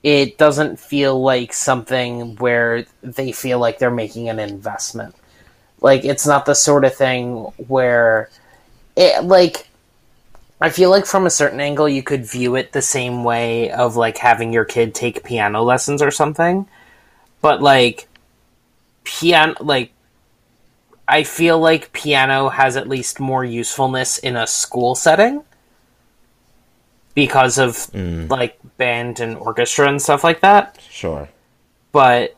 [0.04, 5.16] It doesn't feel like something where they feel like they're making an investment.
[5.86, 8.32] Like it's not the sort of thing where
[8.96, 9.70] it like
[10.60, 13.96] I feel like from a certain angle you could view it the same way of
[13.96, 16.66] like having your kid take piano lessons or something.
[17.40, 18.08] But like
[19.04, 19.92] piano like
[21.08, 25.44] I feel like piano has at least more usefulness in a school setting
[27.14, 31.30] because of Mm, like band and orchestra and stuff like that sure.
[31.92, 32.34] but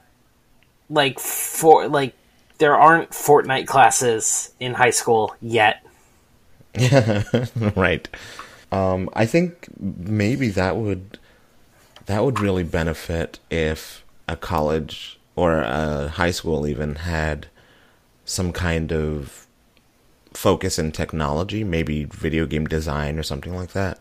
[0.89, 2.13] like for like
[2.57, 5.83] there aren't Fortnite classes in high school yet.
[7.75, 8.07] right.
[8.71, 11.17] Um, I think maybe that would
[12.05, 17.47] that would really benefit if a college or a high school even had
[18.25, 19.45] some kind of
[20.33, 23.99] focus in technology, maybe video game design or something like that,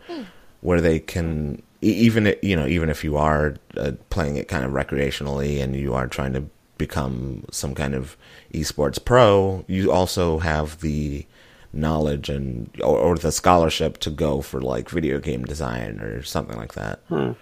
[0.60, 4.48] where they can e- even i- you know even if you are uh, playing it
[4.48, 6.44] kind of recreationally and you are trying to
[6.78, 8.16] become some kind of
[8.52, 11.26] esports pro, you also have the
[11.72, 16.56] knowledge and or, or the scholarship to go for like video game design or something
[16.56, 17.00] like that.
[17.08, 17.32] Hmm.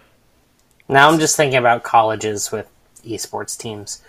[0.89, 2.69] Now I'm just thinking about colleges with
[3.05, 4.03] esports teams.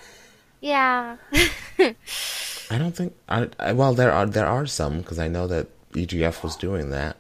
[0.62, 1.18] Yeah.
[1.80, 5.68] I don't think I, I well there are there are some because I know that
[5.94, 7.18] EGF was doing that,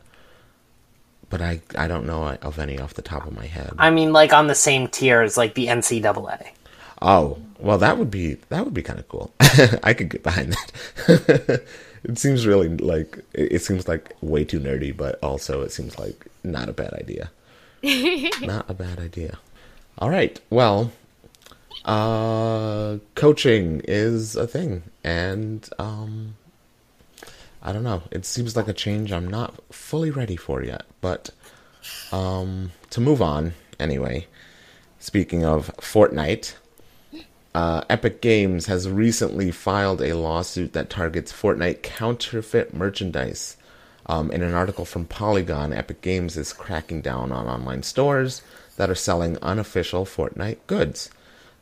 [1.29, 3.73] but I I don't know uh, of any off the top of my head.
[3.77, 6.47] I mean, like on the same tier as like the NCAA.
[7.01, 9.33] Oh, well, that would be that would be kind of cool.
[9.83, 11.63] I could get behind that.
[12.03, 16.27] it seems really like it, seems like way too nerdy, but also it seems like
[16.43, 17.31] not a bad idea.
[18.41, 19.39] not a bad idea.
[19.97, 20.39] All right.
[20.49, 20.91] Well,
[21.85, 26.35] uh coaching is a thing and um
[27.61, 28.03] I don't know.
[28.11, 31.29] It seems like a change I'm not fully ready for yet, but
[32.11, 34.27] um to move on anyway.
[34.99, 36.55] Speaking of Fortnite,
[37.55, 43.55] uh, Epic Games has recently filed a lawsuit that targets Fortnite counterfeit merchandise.
[44.07, 48.41] Um, in an article from Polygon, Epic Games is cracking down on online stores
[48.75, 51.09] that are selling unofficial Fortnite goods.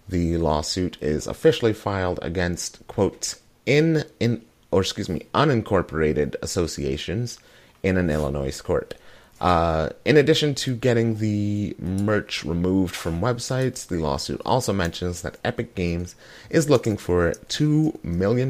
[0.09, 3.35] The lawsuit is officially filed against quote
[3.67, 7.37] in in or excuse me unincorporated associations
[7.83, 8.95] in an Illinois court.
[9.41, 15.37] Uh, in addition to getting the merch removed from websites, the lawsuit also mentions that
[15.43, 16.15] Epic Games
[16.49, 18.49] is looking for $2 million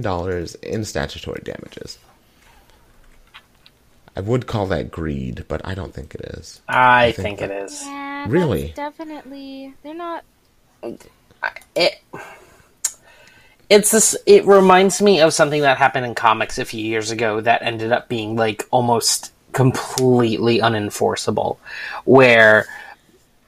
[0.61, 1.97] in statutory damages.
[4.15, 6.61] I would call that greed, but I don't think it is.
[6.67, 7.81] I, think think, it is.
[7.83, 8.73] Yeah, Really?
[8.75, 9.73] definitely.
[9.81, 10.23] They're not.
[11.75, 12.03] It
[13.69, 14.15] it's this.
[14.27, 17.91] It reminds me of something that happened in comics a few years ago that ended
[17.91, 21.57] up being like almost completely unenforceable,
[22.05, 22.67] where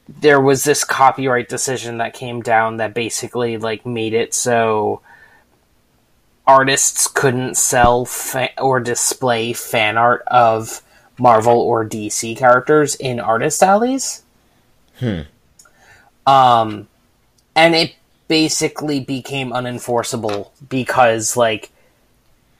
[0.08, 5.02] there was this copyright decision that came down that basically like made it so
[6.46, 10.82] artists couldn't sell fa- or display fan art of
[11.18, 14.24] Marvel or DC characters in artist alleys.
[15.00, 15.22] Hmm.
[16.28, 16.88] Um,
[17.56, 17.96] and it
[18.28, 21.72] basically became unenforceable because like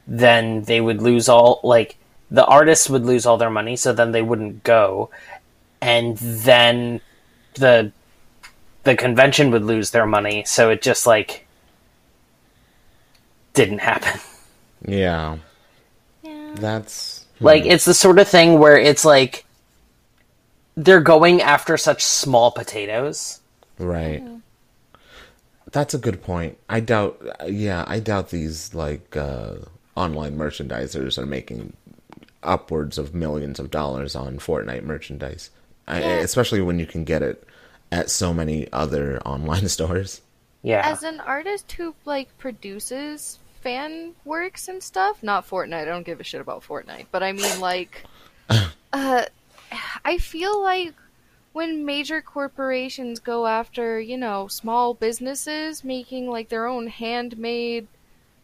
[0.08, 1.98] then they would lose all like
[2.32, 5.10] the artists would lose all their money so then they wouldn't go
[5.82, 7.00] and then
[7.56, 7.92] the
[8.84, 11.46] the convention would lose their money so it just like
[13.54, 14.20] didn't happen
[14.88, 15.38] Yeah,
[16.24, 16.52] Yeah.
[16.56, 19.46] that's like it's the sort of thing where it's like
[20.78, 23.40] they're going after such small potatoes
[23.80, 24.24] right.
[25.72, 26.58] That's a good point.
[26.70, 27.22] I doubt.
[27.48, 29.56] Yeah, I doubt these like uh,
[29.96, 31.74] online merchandisers are making
[32.46, 35.50] upwards of millions of dollars on Fortnite merchandise,
[35.88, 36.08] I, Yeah.
[36.20, 37.44] especially when you can get it
[37.92, 40.22] at so many other online stores.
[40.64, 45.82] yeah As an artist who like produces fan works and stuff, not Fortnite.
[45.82, 48.04] I don't give a shit about Fortnite, but I mean like,
[48.94, 49.26] uh,
[50.06, 50.94] I feel like
[51.54, 57.88] when major corporations go after you know small businesses making like their own handmade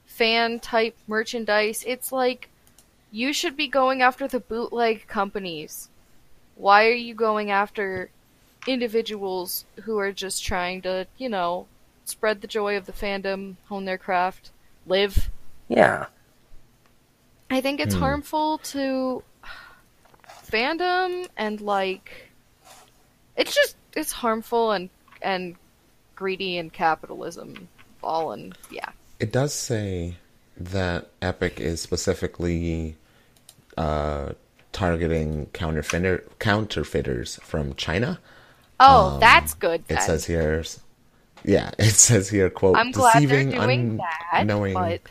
[0.06, 2.50] fan type merchandise, it's like
[3.12, 5.90] you should be going after the bootleg companies.
[6.56, 8.10] Why are you going after
[8.68, 11.68] individuals who are just trying to, you know,
[12.06, 14.52] spread the joy of the fandom, hone their craft,
[14.86, 15.30] live?
[15.72, 16.08] yeah
[17.50, 18.02] I think it's hmm.
[18.02, 19.24] harmful to
[20.46, 22.30] fandom and like
[23.38, 24.90] it's just it's harmful and
[25.22, 25.56] and
[26.16, 27.70] greedy and capitalism
[28.04, 28.90] all and yeah.
[29.20, 30.16] It does say
[30.58, 32.98] that Epic is specifically
[33.78, 34.34] uh,
[34.72, 38.20] targeting counterfeiter counterfeiters from China.
[38.80, 39.84] Oh, that's good.
[39.90, 40.64] It says here,
[41.44, 44.74] yeah, it says here, quote, I'm deceiving doing that, unknowing.
[44.74, 45.02] but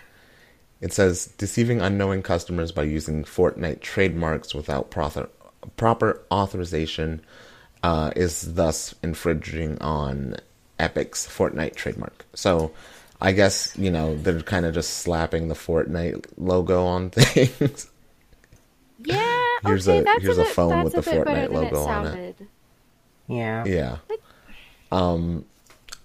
[0.81, 5.29] It says deceiving unknowing customers by using Fortnite trademarks without proper
[5.77, 7.21] proper authorization
[7.83, 10.37] uh, is thus infringing on
[10.79, 12.25] Epic's Fortnite trademark.
[12.35, 12.73] So,
[13.21, 17.90] I guess you know they're kind of just slapping the Fortnite logo on things.
[19.05, 21.25] Yeah, Here's okay, a- that's here's a a bit, phone that's with a the bit
[21.27, 22.07] better Fortnite than it on it.
[22.09, 22.35] sounded.
[23.29, 23.97] yeah yeah.
[24.93, 25.45] Um,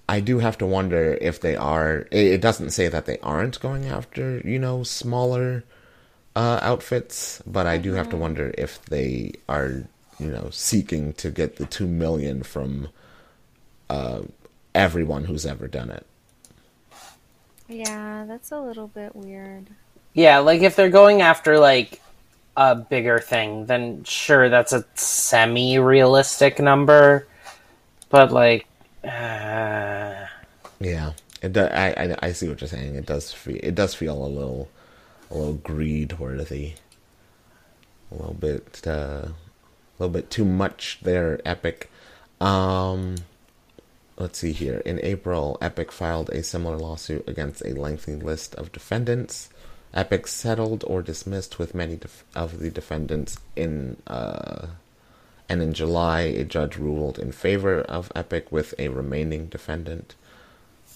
[0.07, 2.07] I do have to wonder if they are.
[2.11, 5.63] It, it doesn't say that they aren't going after you know smaller
[6.35, 9.83] uh, outfits, but I do have to wonder if they are
[10.19, 12.89] you know seeking to get the two million from
[13.89, 14.21] uh,
[14.75, 16.05] everyone who's ever done it.
[17.67, 19.67] Yeah, that's a little bit weird.
[20.13, 21.99] Yeah, like if they're going after like
[22.57, 27.27] a bigger thing, then sure, that's a semi-realistic number.
[28.09, 28.67] But like,
[29.03, 30.25] uh,
[30.79, 31.53] Yeah, it.
[31.53, 32.95] Do, I, I I see what you're saying.
[32.95, 34.69] It does feel it does feel a little
[35.31, 36.73] a little greed worthy,
[38.11, 39.33] a little bit uh, a
[39.99, 41.39] little bit too much there.
[41.45, 41.89] Epic.
[42.41, 43.15] Um,
[44.17, 44.79] let's see here.
[44.85, 49.49] In April, Epic filed a similar lawsuit against a lengthy list of defendants.
[49.95, 54.67] Epic settled or dismissed with many def- of the defendants in uh,
[55.47, 60.15] and in July, a judge ruled in favor of Epic with a remaining defendant.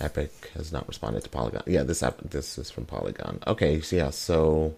[0.02, 1.62] Epic has not responded to Polygon.
[1.66, 3.40] Yeah, this app, this is from Polygon.
[3.46, 4.76] Okay, so yeah, so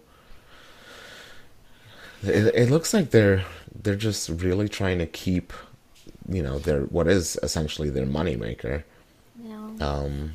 [2.22, 3.44] it, it looks like they're
[3.82, 5.52] they're just really trying to keep,
[6.28, 8.82] you know, their what is essentially their moneymaker
[9.42, 9.70] Yeah.
[9.80, 10.34] um,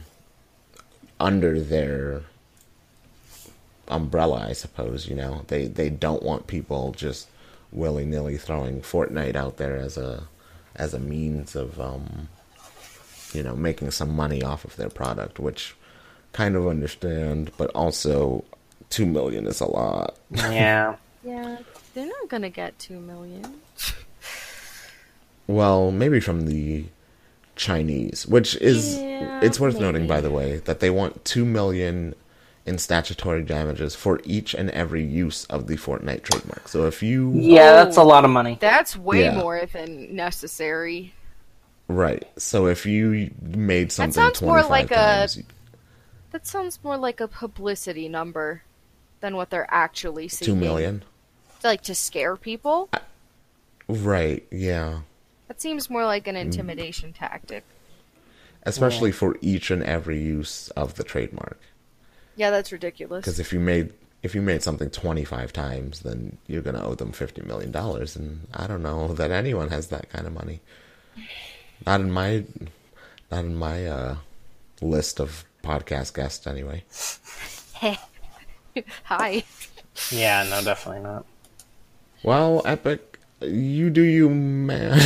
[1.20, 2.24] under their
[3.88, 5.08] umbrella, I suppose.
[5.08, 7.28] You know, they they don't want people just
[7.72, 10.24] willy nilly throwing Fortnite out there as a
[10.76, 12.30] as a means of um,
[13.34, 15.76] you know making some money off of their product, which
[16.34, 18.44] kind of understand, but also
[18.90, 20.16] two million is a lot.
[20.32, 21.58] yeah, Yeah,
[21.94, 23.62] they're not gonna get two million.
[25.48, 26.86] Well, maybe from the
[27.56, 32.16] Chinese, which is Yeah, it's worth noting by the way that they want 2 million
[32.68, 36.68] in statutory damages for each and every use of the Fortnite trademark.
[36.68, 38.58] So if you yeah, that's a lot of money.
[38.60, 39.36] That's way Yeah.
[39.40, 41.14] more than necessary.
[41.88, 45.30] right, so if you made something that sounds more 25 like a-
[46.32, 48.62] That sounds more like a publicity number
[49.22, 50.60] than what they're actually 2 seeking.
[50.60, 51.04] million.
[51.64, 52.90] Like to scare people.
[53.88, 55.00] Right, yeah.
[55.48, 57.64] That seems more like an intimidation tactic.
[58.64, 61.58] Especially for each and every use of the trademark.
[62.38, 63.22] Yeah, that's ridiculous.
[63.26, 63.92] Because if you made
[64.24, 68.16] if you made something 25 times, then you're going to owe them 50 million dollars
[68.16, 70.62] and I don't know that anyone has that kind of money.
[71.86, 72.46] Not in my
[73.32, 74.16] not in my uh
[74.82, 76.84] list of podcast guests anyway.
[79.04, 79.44] Hi.
[80.12, 81.26] Yeah, no, definitely not.
[82.24, 85.00] Well, Epic, you do you man.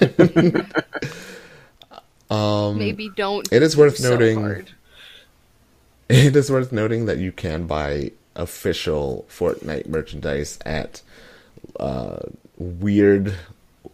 [2.30, 3.50] Maybe don't.
[3.50, 4.70] Um, it is do worth so noting- hard.
[6.26, 11.02] It is worth noting that you can buy official Fortnite merchandise at
[11.78, 12.20] uh,
[12.56, 13.34] weird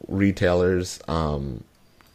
[0.07, 1.01] retailers.
[1.09, 1.65] Um,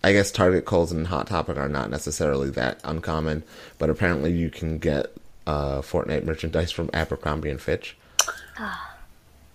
[0.03, 3.43] I guess Target, Kohl's, and Hot Topic are not necessarily that uncommon,
[3.77, 5.07] but apparently you can get
[5.45, 7.97] uh, Fortnite merchandise from Abercrombie and Fitch,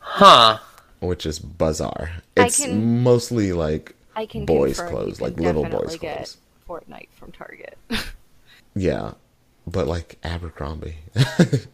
[0.01, 0.59] Huh?
[1.01, 2.11] which is bizarre.
[2.37, 6.17] I It's can- mostly like I can boys' clothes, you like little definitely boys' get
[6.17, 6.37] clothes.
[6.69, 7.79] Fortnite from Target.
[8.77, 9.13] Yeah,
[9.67, 10.97] but like Abercrombie.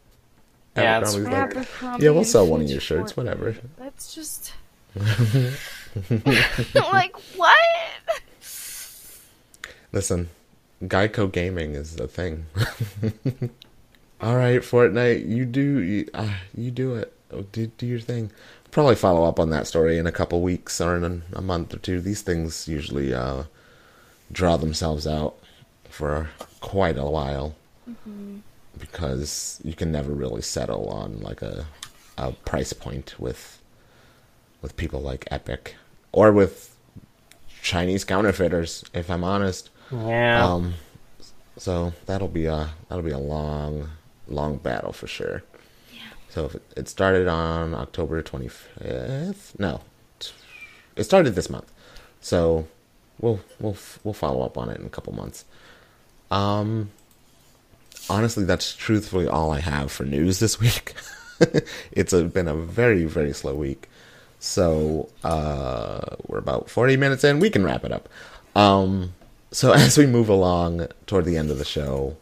[0.76, 3.56] Yeah, Abercrombie's like, Abercrombie yeah, we'll sell one of your shirts, whatever.
[3.76, 4.52] That's just
[6.74, 7.58] like what?
[9.92, 10.28] Listen,
[10.82, 12.46] Geico Gaming is a thing.
[14.20, 17.12] All right, Fortnite, you do you, uh, you do it.
[17.32, 18.30] Oh, Do do your thing.
[18.70, 21.74] Probably follow up on that story in a couple weeks or in a, a month
[21.74, 22.00] or two.
[22.00, 23.44] These things usually uh,
[24.30, 25.36] draw themselves out
[25.88, 26.30] for
[26.60, 27.56] quite a while
[28.78, 31.66] because you can never really settle on like a
[32.18, 33.60] a price point with
[34.62, 35.74] with people like Epic
[36.12, 36.76] or with
[37.62, 38.84] Chinese counterfeiters.
[38.94, 39.70] If I'm honest.
[39.92, 40.44] Yeah.
[40.44, 40.74] Um,
[41.56, 43.90] so that'll be a that'll be a long,
[44.28, 45.42] long battle for sure.
[45.92, 46.00] Yeah.
[46.28, 49.82] So it, it started on October twenty fifth, no,
[50.96, 51.70] it started this month.
[52.20, 52.68] So
[53.20, 55.44] we'll we'll we'll follow up on it in a couple months.
[56.30, 56.90] Um,
[58.10, 60.94] honestly, that's truthfully all I have for news this week.
[61.92, 63.88] it's a, been a very very slow week.
[64.40, 67.40] So uh, we're about 40 minutes in.
[67.40, 68.08] We can wrap it up.
[68.56, 69.14] Um,
[69.50, 72.16] so as we move along toward the end of the show,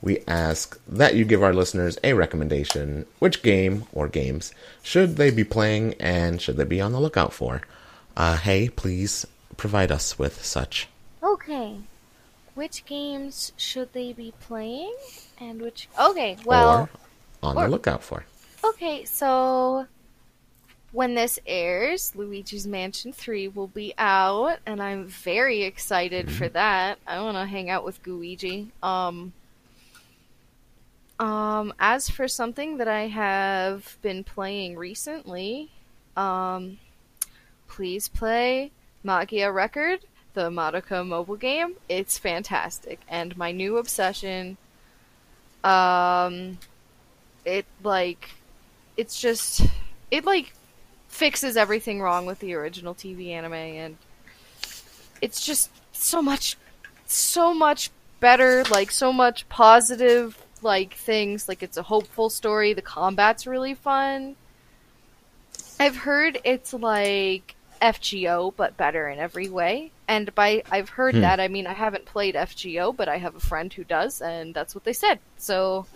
[0.00, 3.06] we ask that you give our listeners a recommendation.
[3.18, 7.32] Which game or games should they be playing and should they be on the lookout
[7.32, 7.62] for?
[8.16, 9.26] Uh, Hay, please
[9.56, 10.88] provide us with such.
[11.22, 11.76] Okay.
[12.56, 14.92] Which games should they be playing?
[15.38, 15.88] And which.
[16.00, 16.88] Okay, well.
[17.42, 18.24] or on or- the lookout for.
[18.64, 19.86] Okay, so.
[20.92, 26.98] when this airs, Luigi's Mansion 3 will be out, and I'm very excited for that.
[27.06, 28.72] I want to hang out with Luigi.
[28.82, 29.34] Um,
[31.18, 35.70] um, as for something that I have been playing recently,
[36.16, 36.78] um,
[37.68, 38.70] please play
[39.02, 40.00] Magia Record,
[40.36, 41.74] the Madoka mobile game.
[41.88, 44.58] It's fantastic, and my new obsession.
[45.64, 46.58] Um,
[47.44, 48.28] it like,
[48.96, 49.62] it's just,
[50.10, 50.52] it like
[51.08, 53.96] fixes everything wrong with the original TV anime, and
[55.20, 56.56] it's just so much,
[57.06, 58.62] so much better.
[58.70, 61.48] Like so much positive like things.
[61.48, 62.74] Like it's a hopeful story.
[62.74, 64.36] The combat's really fun.
[65.80, 69.90] I've heard it's like FGO but better in every way.
[70.08, 71.20] And by I've heard Hmm.
[71.22, 74.54] that I mean I haven't played FGO, but I have a friend who does, and
[74.54, 75.18] that's what they said.
[75.36, 75.86] So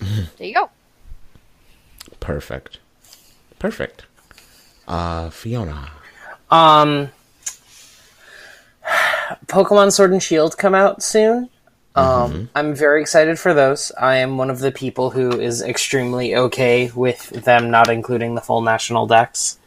[0.00, 0.70] there you go.
[2.20, 2.78] Perfect.
[3.58, 4.04] Perfect.
[4.86, 5.90] Uh, Fionna.
[6.50, 7.10] Um,
[9.46, 11.48] Pokemon Sword and Shield come out soon.
[11.96, 13.90] Um, I'm very excited for those.
[13.98, 18.42] I am one of the people who is extremely okay with them not including the
[18.42, 19.58] full national Dex.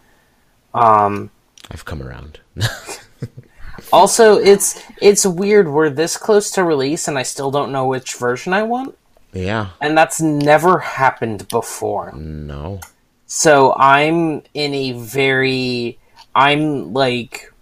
[0.74, 1.32] Um,
[1.72, 2.40] I've come around.
[3.94, 5.68] also, it's it's weird.
[5.68, 8.98] We're this close to release, and I still don't know which version I want,
[9.34, 9.70] yeah.
[9.82, 12.12] and that's never happened before.
[12.14, 12.80] No.
[13.26, 16.00] So I'm in a very
[16.34, 17.54] I'm like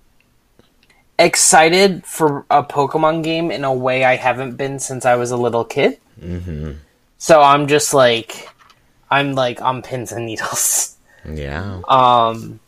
[1.20, 5.38] excited for a Pokemon game in a way I haven't been since I was a
[5.38, 6.00] little kid.
[6.22, 6.74] Mm-hmm.
[7.18, 8.50] So I'm just like
[9.10, 10.96] I'm like on pins and needles.
[11.30, 11.82] Yeah.
[11.90, 12.62] Um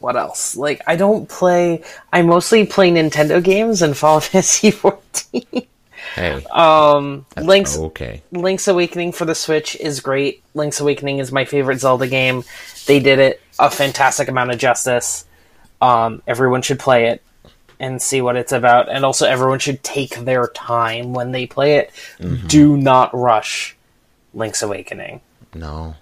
[0.00, 0.56] what else?
[0.56, 1.82] Like I don't play
[2.12, 5.66] I mostly play Nintendo games and Final Fantasy 14.
[6.14, 6.44] Hey.
[6.50, 8.22] um Link's okay.
[8.32, 10.42] Link's Awakening for the Switch is great.
[10.54, 12.44] Link's Awakening is my favorite Zelda game.
[12.86, 15.24] They did it a fantastic amount of justice.
[15.80, 17.22] Um, everyone should play it
[17.80, 18.88] and see what it's about.
[18.88, 21.92] And also, everyone should take their time when they play it.
[22.46, 23.76] Do not rush
[24.34, 25.20] Link's Awakening.
[25.54, 25.94] No.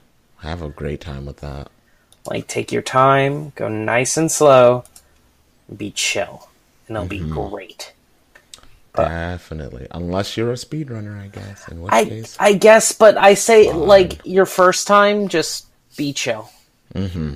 [0.43, 1.71] I have a great time with that.
[2.27, 4.85] Like, take your time, go nice and slow,
[5.75, 6.49] be chill,
[6.89, 7.93] and it'll be great.
[8.95, 9.87] Definitely.
[9.91, 11.69] Unless you're a speedrunner, I guess.
[11.69, 12.37] In which I case.
[12.41, 15.67] I guess, but I say like your first time, just
[15.97, 16.51] be chill.
[16.95, 17.35] Mm-hmm.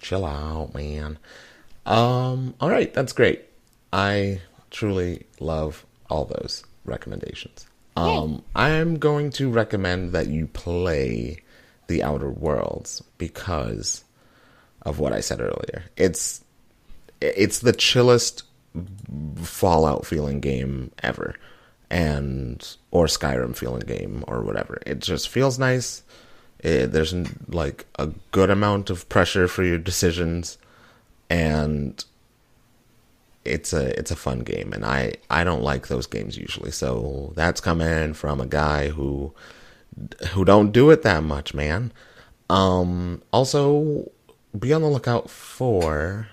[0.00, 1.18] Chill out, man.
[1.86, 3.44] Um, all right, that's great.
[3.92, 4.40] I
[4.70, 7.66] truly love all those recommendations.
[7.96, 11.43] Um, I'm going to recommend that you play
[11.86, 14.04] The Outer Worlds because
[14.82, 15.84] of what I said earlier.
[15.96, 16.42] It's
[17.20, 18.42] it's the chillest
[19.36, 21.36] Fallout feeling game ever,
[21.90, 24.78] and or Skyrim feeling game or whatever.
[24.84, 26.02] It just feels nice.
[26.58, 27.14] It, there's
[27.48, 30.58] like a good amount of pressure for your decisions,
[31.30, 32.04] and
[33.44, 34.72] it's a it's a fun game.
[34.72, 39.32] And I I don't like those games usually, so that's coming from a guy who
[40.30, 41.92] who don't do it that much, man.
[42.50, 44.10] Um, also,
[44.58, 46.28] be on the lookout for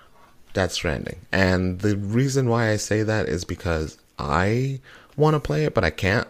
[0.53, 1.22] Death Stranding.
[1.32, 4.80] And the reason why I say that is because I
[5.16, 6.28] want to play it, but I can't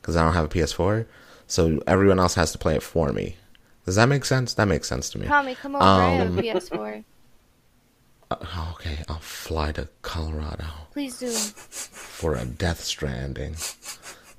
[0.00, 1.06] because I don't have a PS4.
[1.46, 3.36] So everyone else has to play it for me.
[3.84, 4.54] Does that make sense?
[4.54, 5.26] That makes sense to me.
[5.26, 5.84] Tommy, come over.
[5.84, 7.04] I have Um, a PS4.
[8.30, 11.30] Oh, okay, I'll fly to Colorado Please do.
[11.32, 13.56] for a Death Stranding.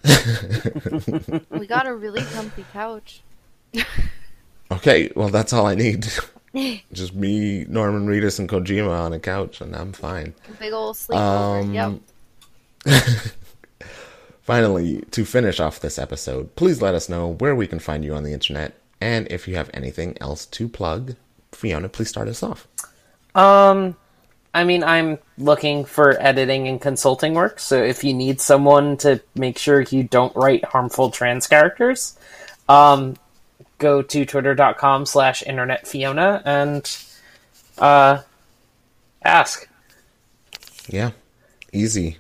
[1.50, 3.22] We got a really comfy couch.
[4.72, 6.08] Okay, well that's all I need.
[6.94, 10.34] Just me, Norman Reedus, and Kojima on a couch, and I'm fine.
[10.60, 11.62] Big old sleepover.
[11.62, 12.00] Um, yep.
[14.42, 18.14] Finally, to finish off this episode, please let us know where we can find you
[18.14, 21.16] on the internet, and if you have anything else to plug.
[21.52, 22.68] Fionna, please start us off.
[23.36, 23.96] Um,
[24.54, 29.22] I mean, I'm looking for editing and consulting work, so if you need someone to
[29.34, 32.18] make sure you don't write harmful trans characters,
[32.68, 33.16] um,
[33.78, 36.98] go to twitter.com slash internet Fionna and,
[37.78, 38.22] uh,
[39.24, 39.70] ask.
[40.88, 41.12] Yeah,
[41.72, 42.18] easy,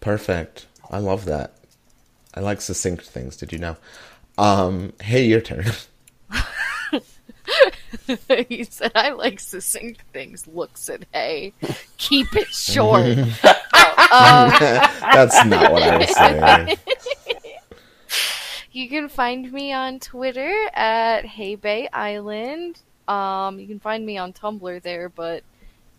[0.00, 0.66] perfect.
[0.90, 1.54] I love that.
[2.34, 3.36] I like succinct things.
[3.36, 3.76] Did you know?
[4.36, 5.66] Um, Hay, your turn.
[8.48, 10.46] he said, I like succinct things.
[10.46, 11.52] Looks at Hay.
[11.96, 13.06] Keep it short.
[13.42, 16.78] That's not what I was saying.
[18.72, 22.80] You can find me on Twitter at Hay Bay Island.
[23.08, 25.42] Um, you can find me on Tumblr there, but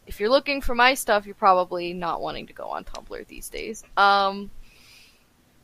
[0.05, 3.49] if you're looking for my stuff, you're probably not wanting to go on Tumblr these
[3.49, 3.83] days.
[3.97, 4.51] Um,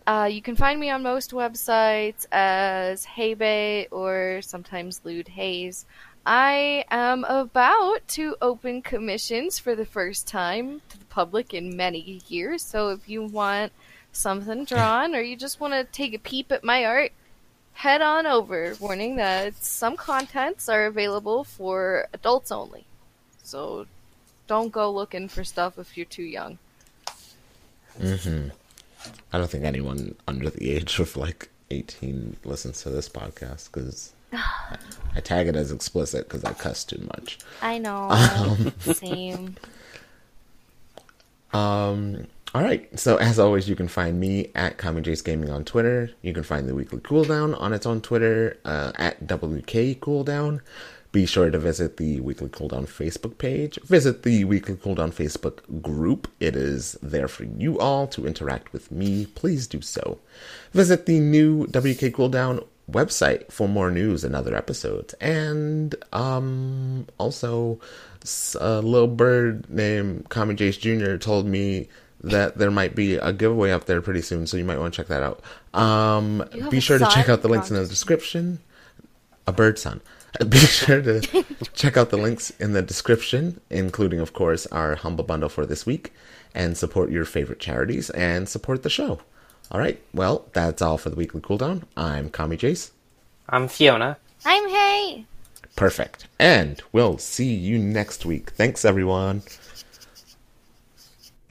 [0.05, 5.85] Uh, you can find me on most websites as Haybay or sometimes Lude Hayes.
[6.25, 12.21] I am about to open commissions for the first time to the public in many
[12.27, 12.61] years.
[12.61, 13.71] So if you want
[14.11, 17.11] something drawn or you just want to take a peep at my art,
[17.73, 18.75] head on over.
[18.79, 22.85] Warning that some contents are available for adults only.
[23.43, 23.87] So
[24.47, 26.57] don't go looking for stuff if you're too young.
[27.99, 28.49] Mm-hmm.
[29.31, 34.13] I don't think anyone under the age of like 18 listens to this podcast because
[34.31, 34.77] I,
[35.15, 37.39] I tag it as explicit because I cuss too much.
[37.61, 38.09] I know.
[38.43, 39.55] Um, Same.
[41.53, 42.87] Um, all right.
[42.99, 46.11] So as always, you can find me at Kamijace Gaming on Twitter.
[46.21, 50.61] You can find the Weekly Cooldown on its own Twitter uh, at WK Cooldown.
[51.13, 53.77] Be sure to visit the Weekly Cooldown Facebook page.
[53.83, 56.27] Visit the Weekly Cooldown Facebook group.
[56.39, 59.27] It is there for you all to interact with me.
[59.27, 60.17] Please do so.
[60.71, 65.13] Visit the new WK Cooldown website for more news and other episodes.
[65.21, 67.79] And um, also,
[68.59, 71.17] a little bird named Kamijace Jr.
[71.17, 71.89] told me
[72.21, 74.97] that there might be a giveaway up there pretty soon, so you might want to
[74.97, 75.43] check that out.
[75.79, 78.61] Um, be sure to check out the links in the description.
[79.45, 80.01] A bird son.
[80.49, 85.23] Be sure to check out the links in the description, including, of course, our humble
[85.23, 86.11] bundle for this week,
[86.55, 89.19] and support your favorite charities and support the show.
[89.71, 91.83] All right, well, that's all for the weekly cooldown.
[91.95, 92.91] I'm Kamijace.
[93.47, 94.17] I'm Fionna.
[94.45, 95.25] I'm Hay.
[95.75, 96.27] Perfect.
[96.39, 98.51] And we'll see you next week.
[98.51, 99.43] Thanks, everyone.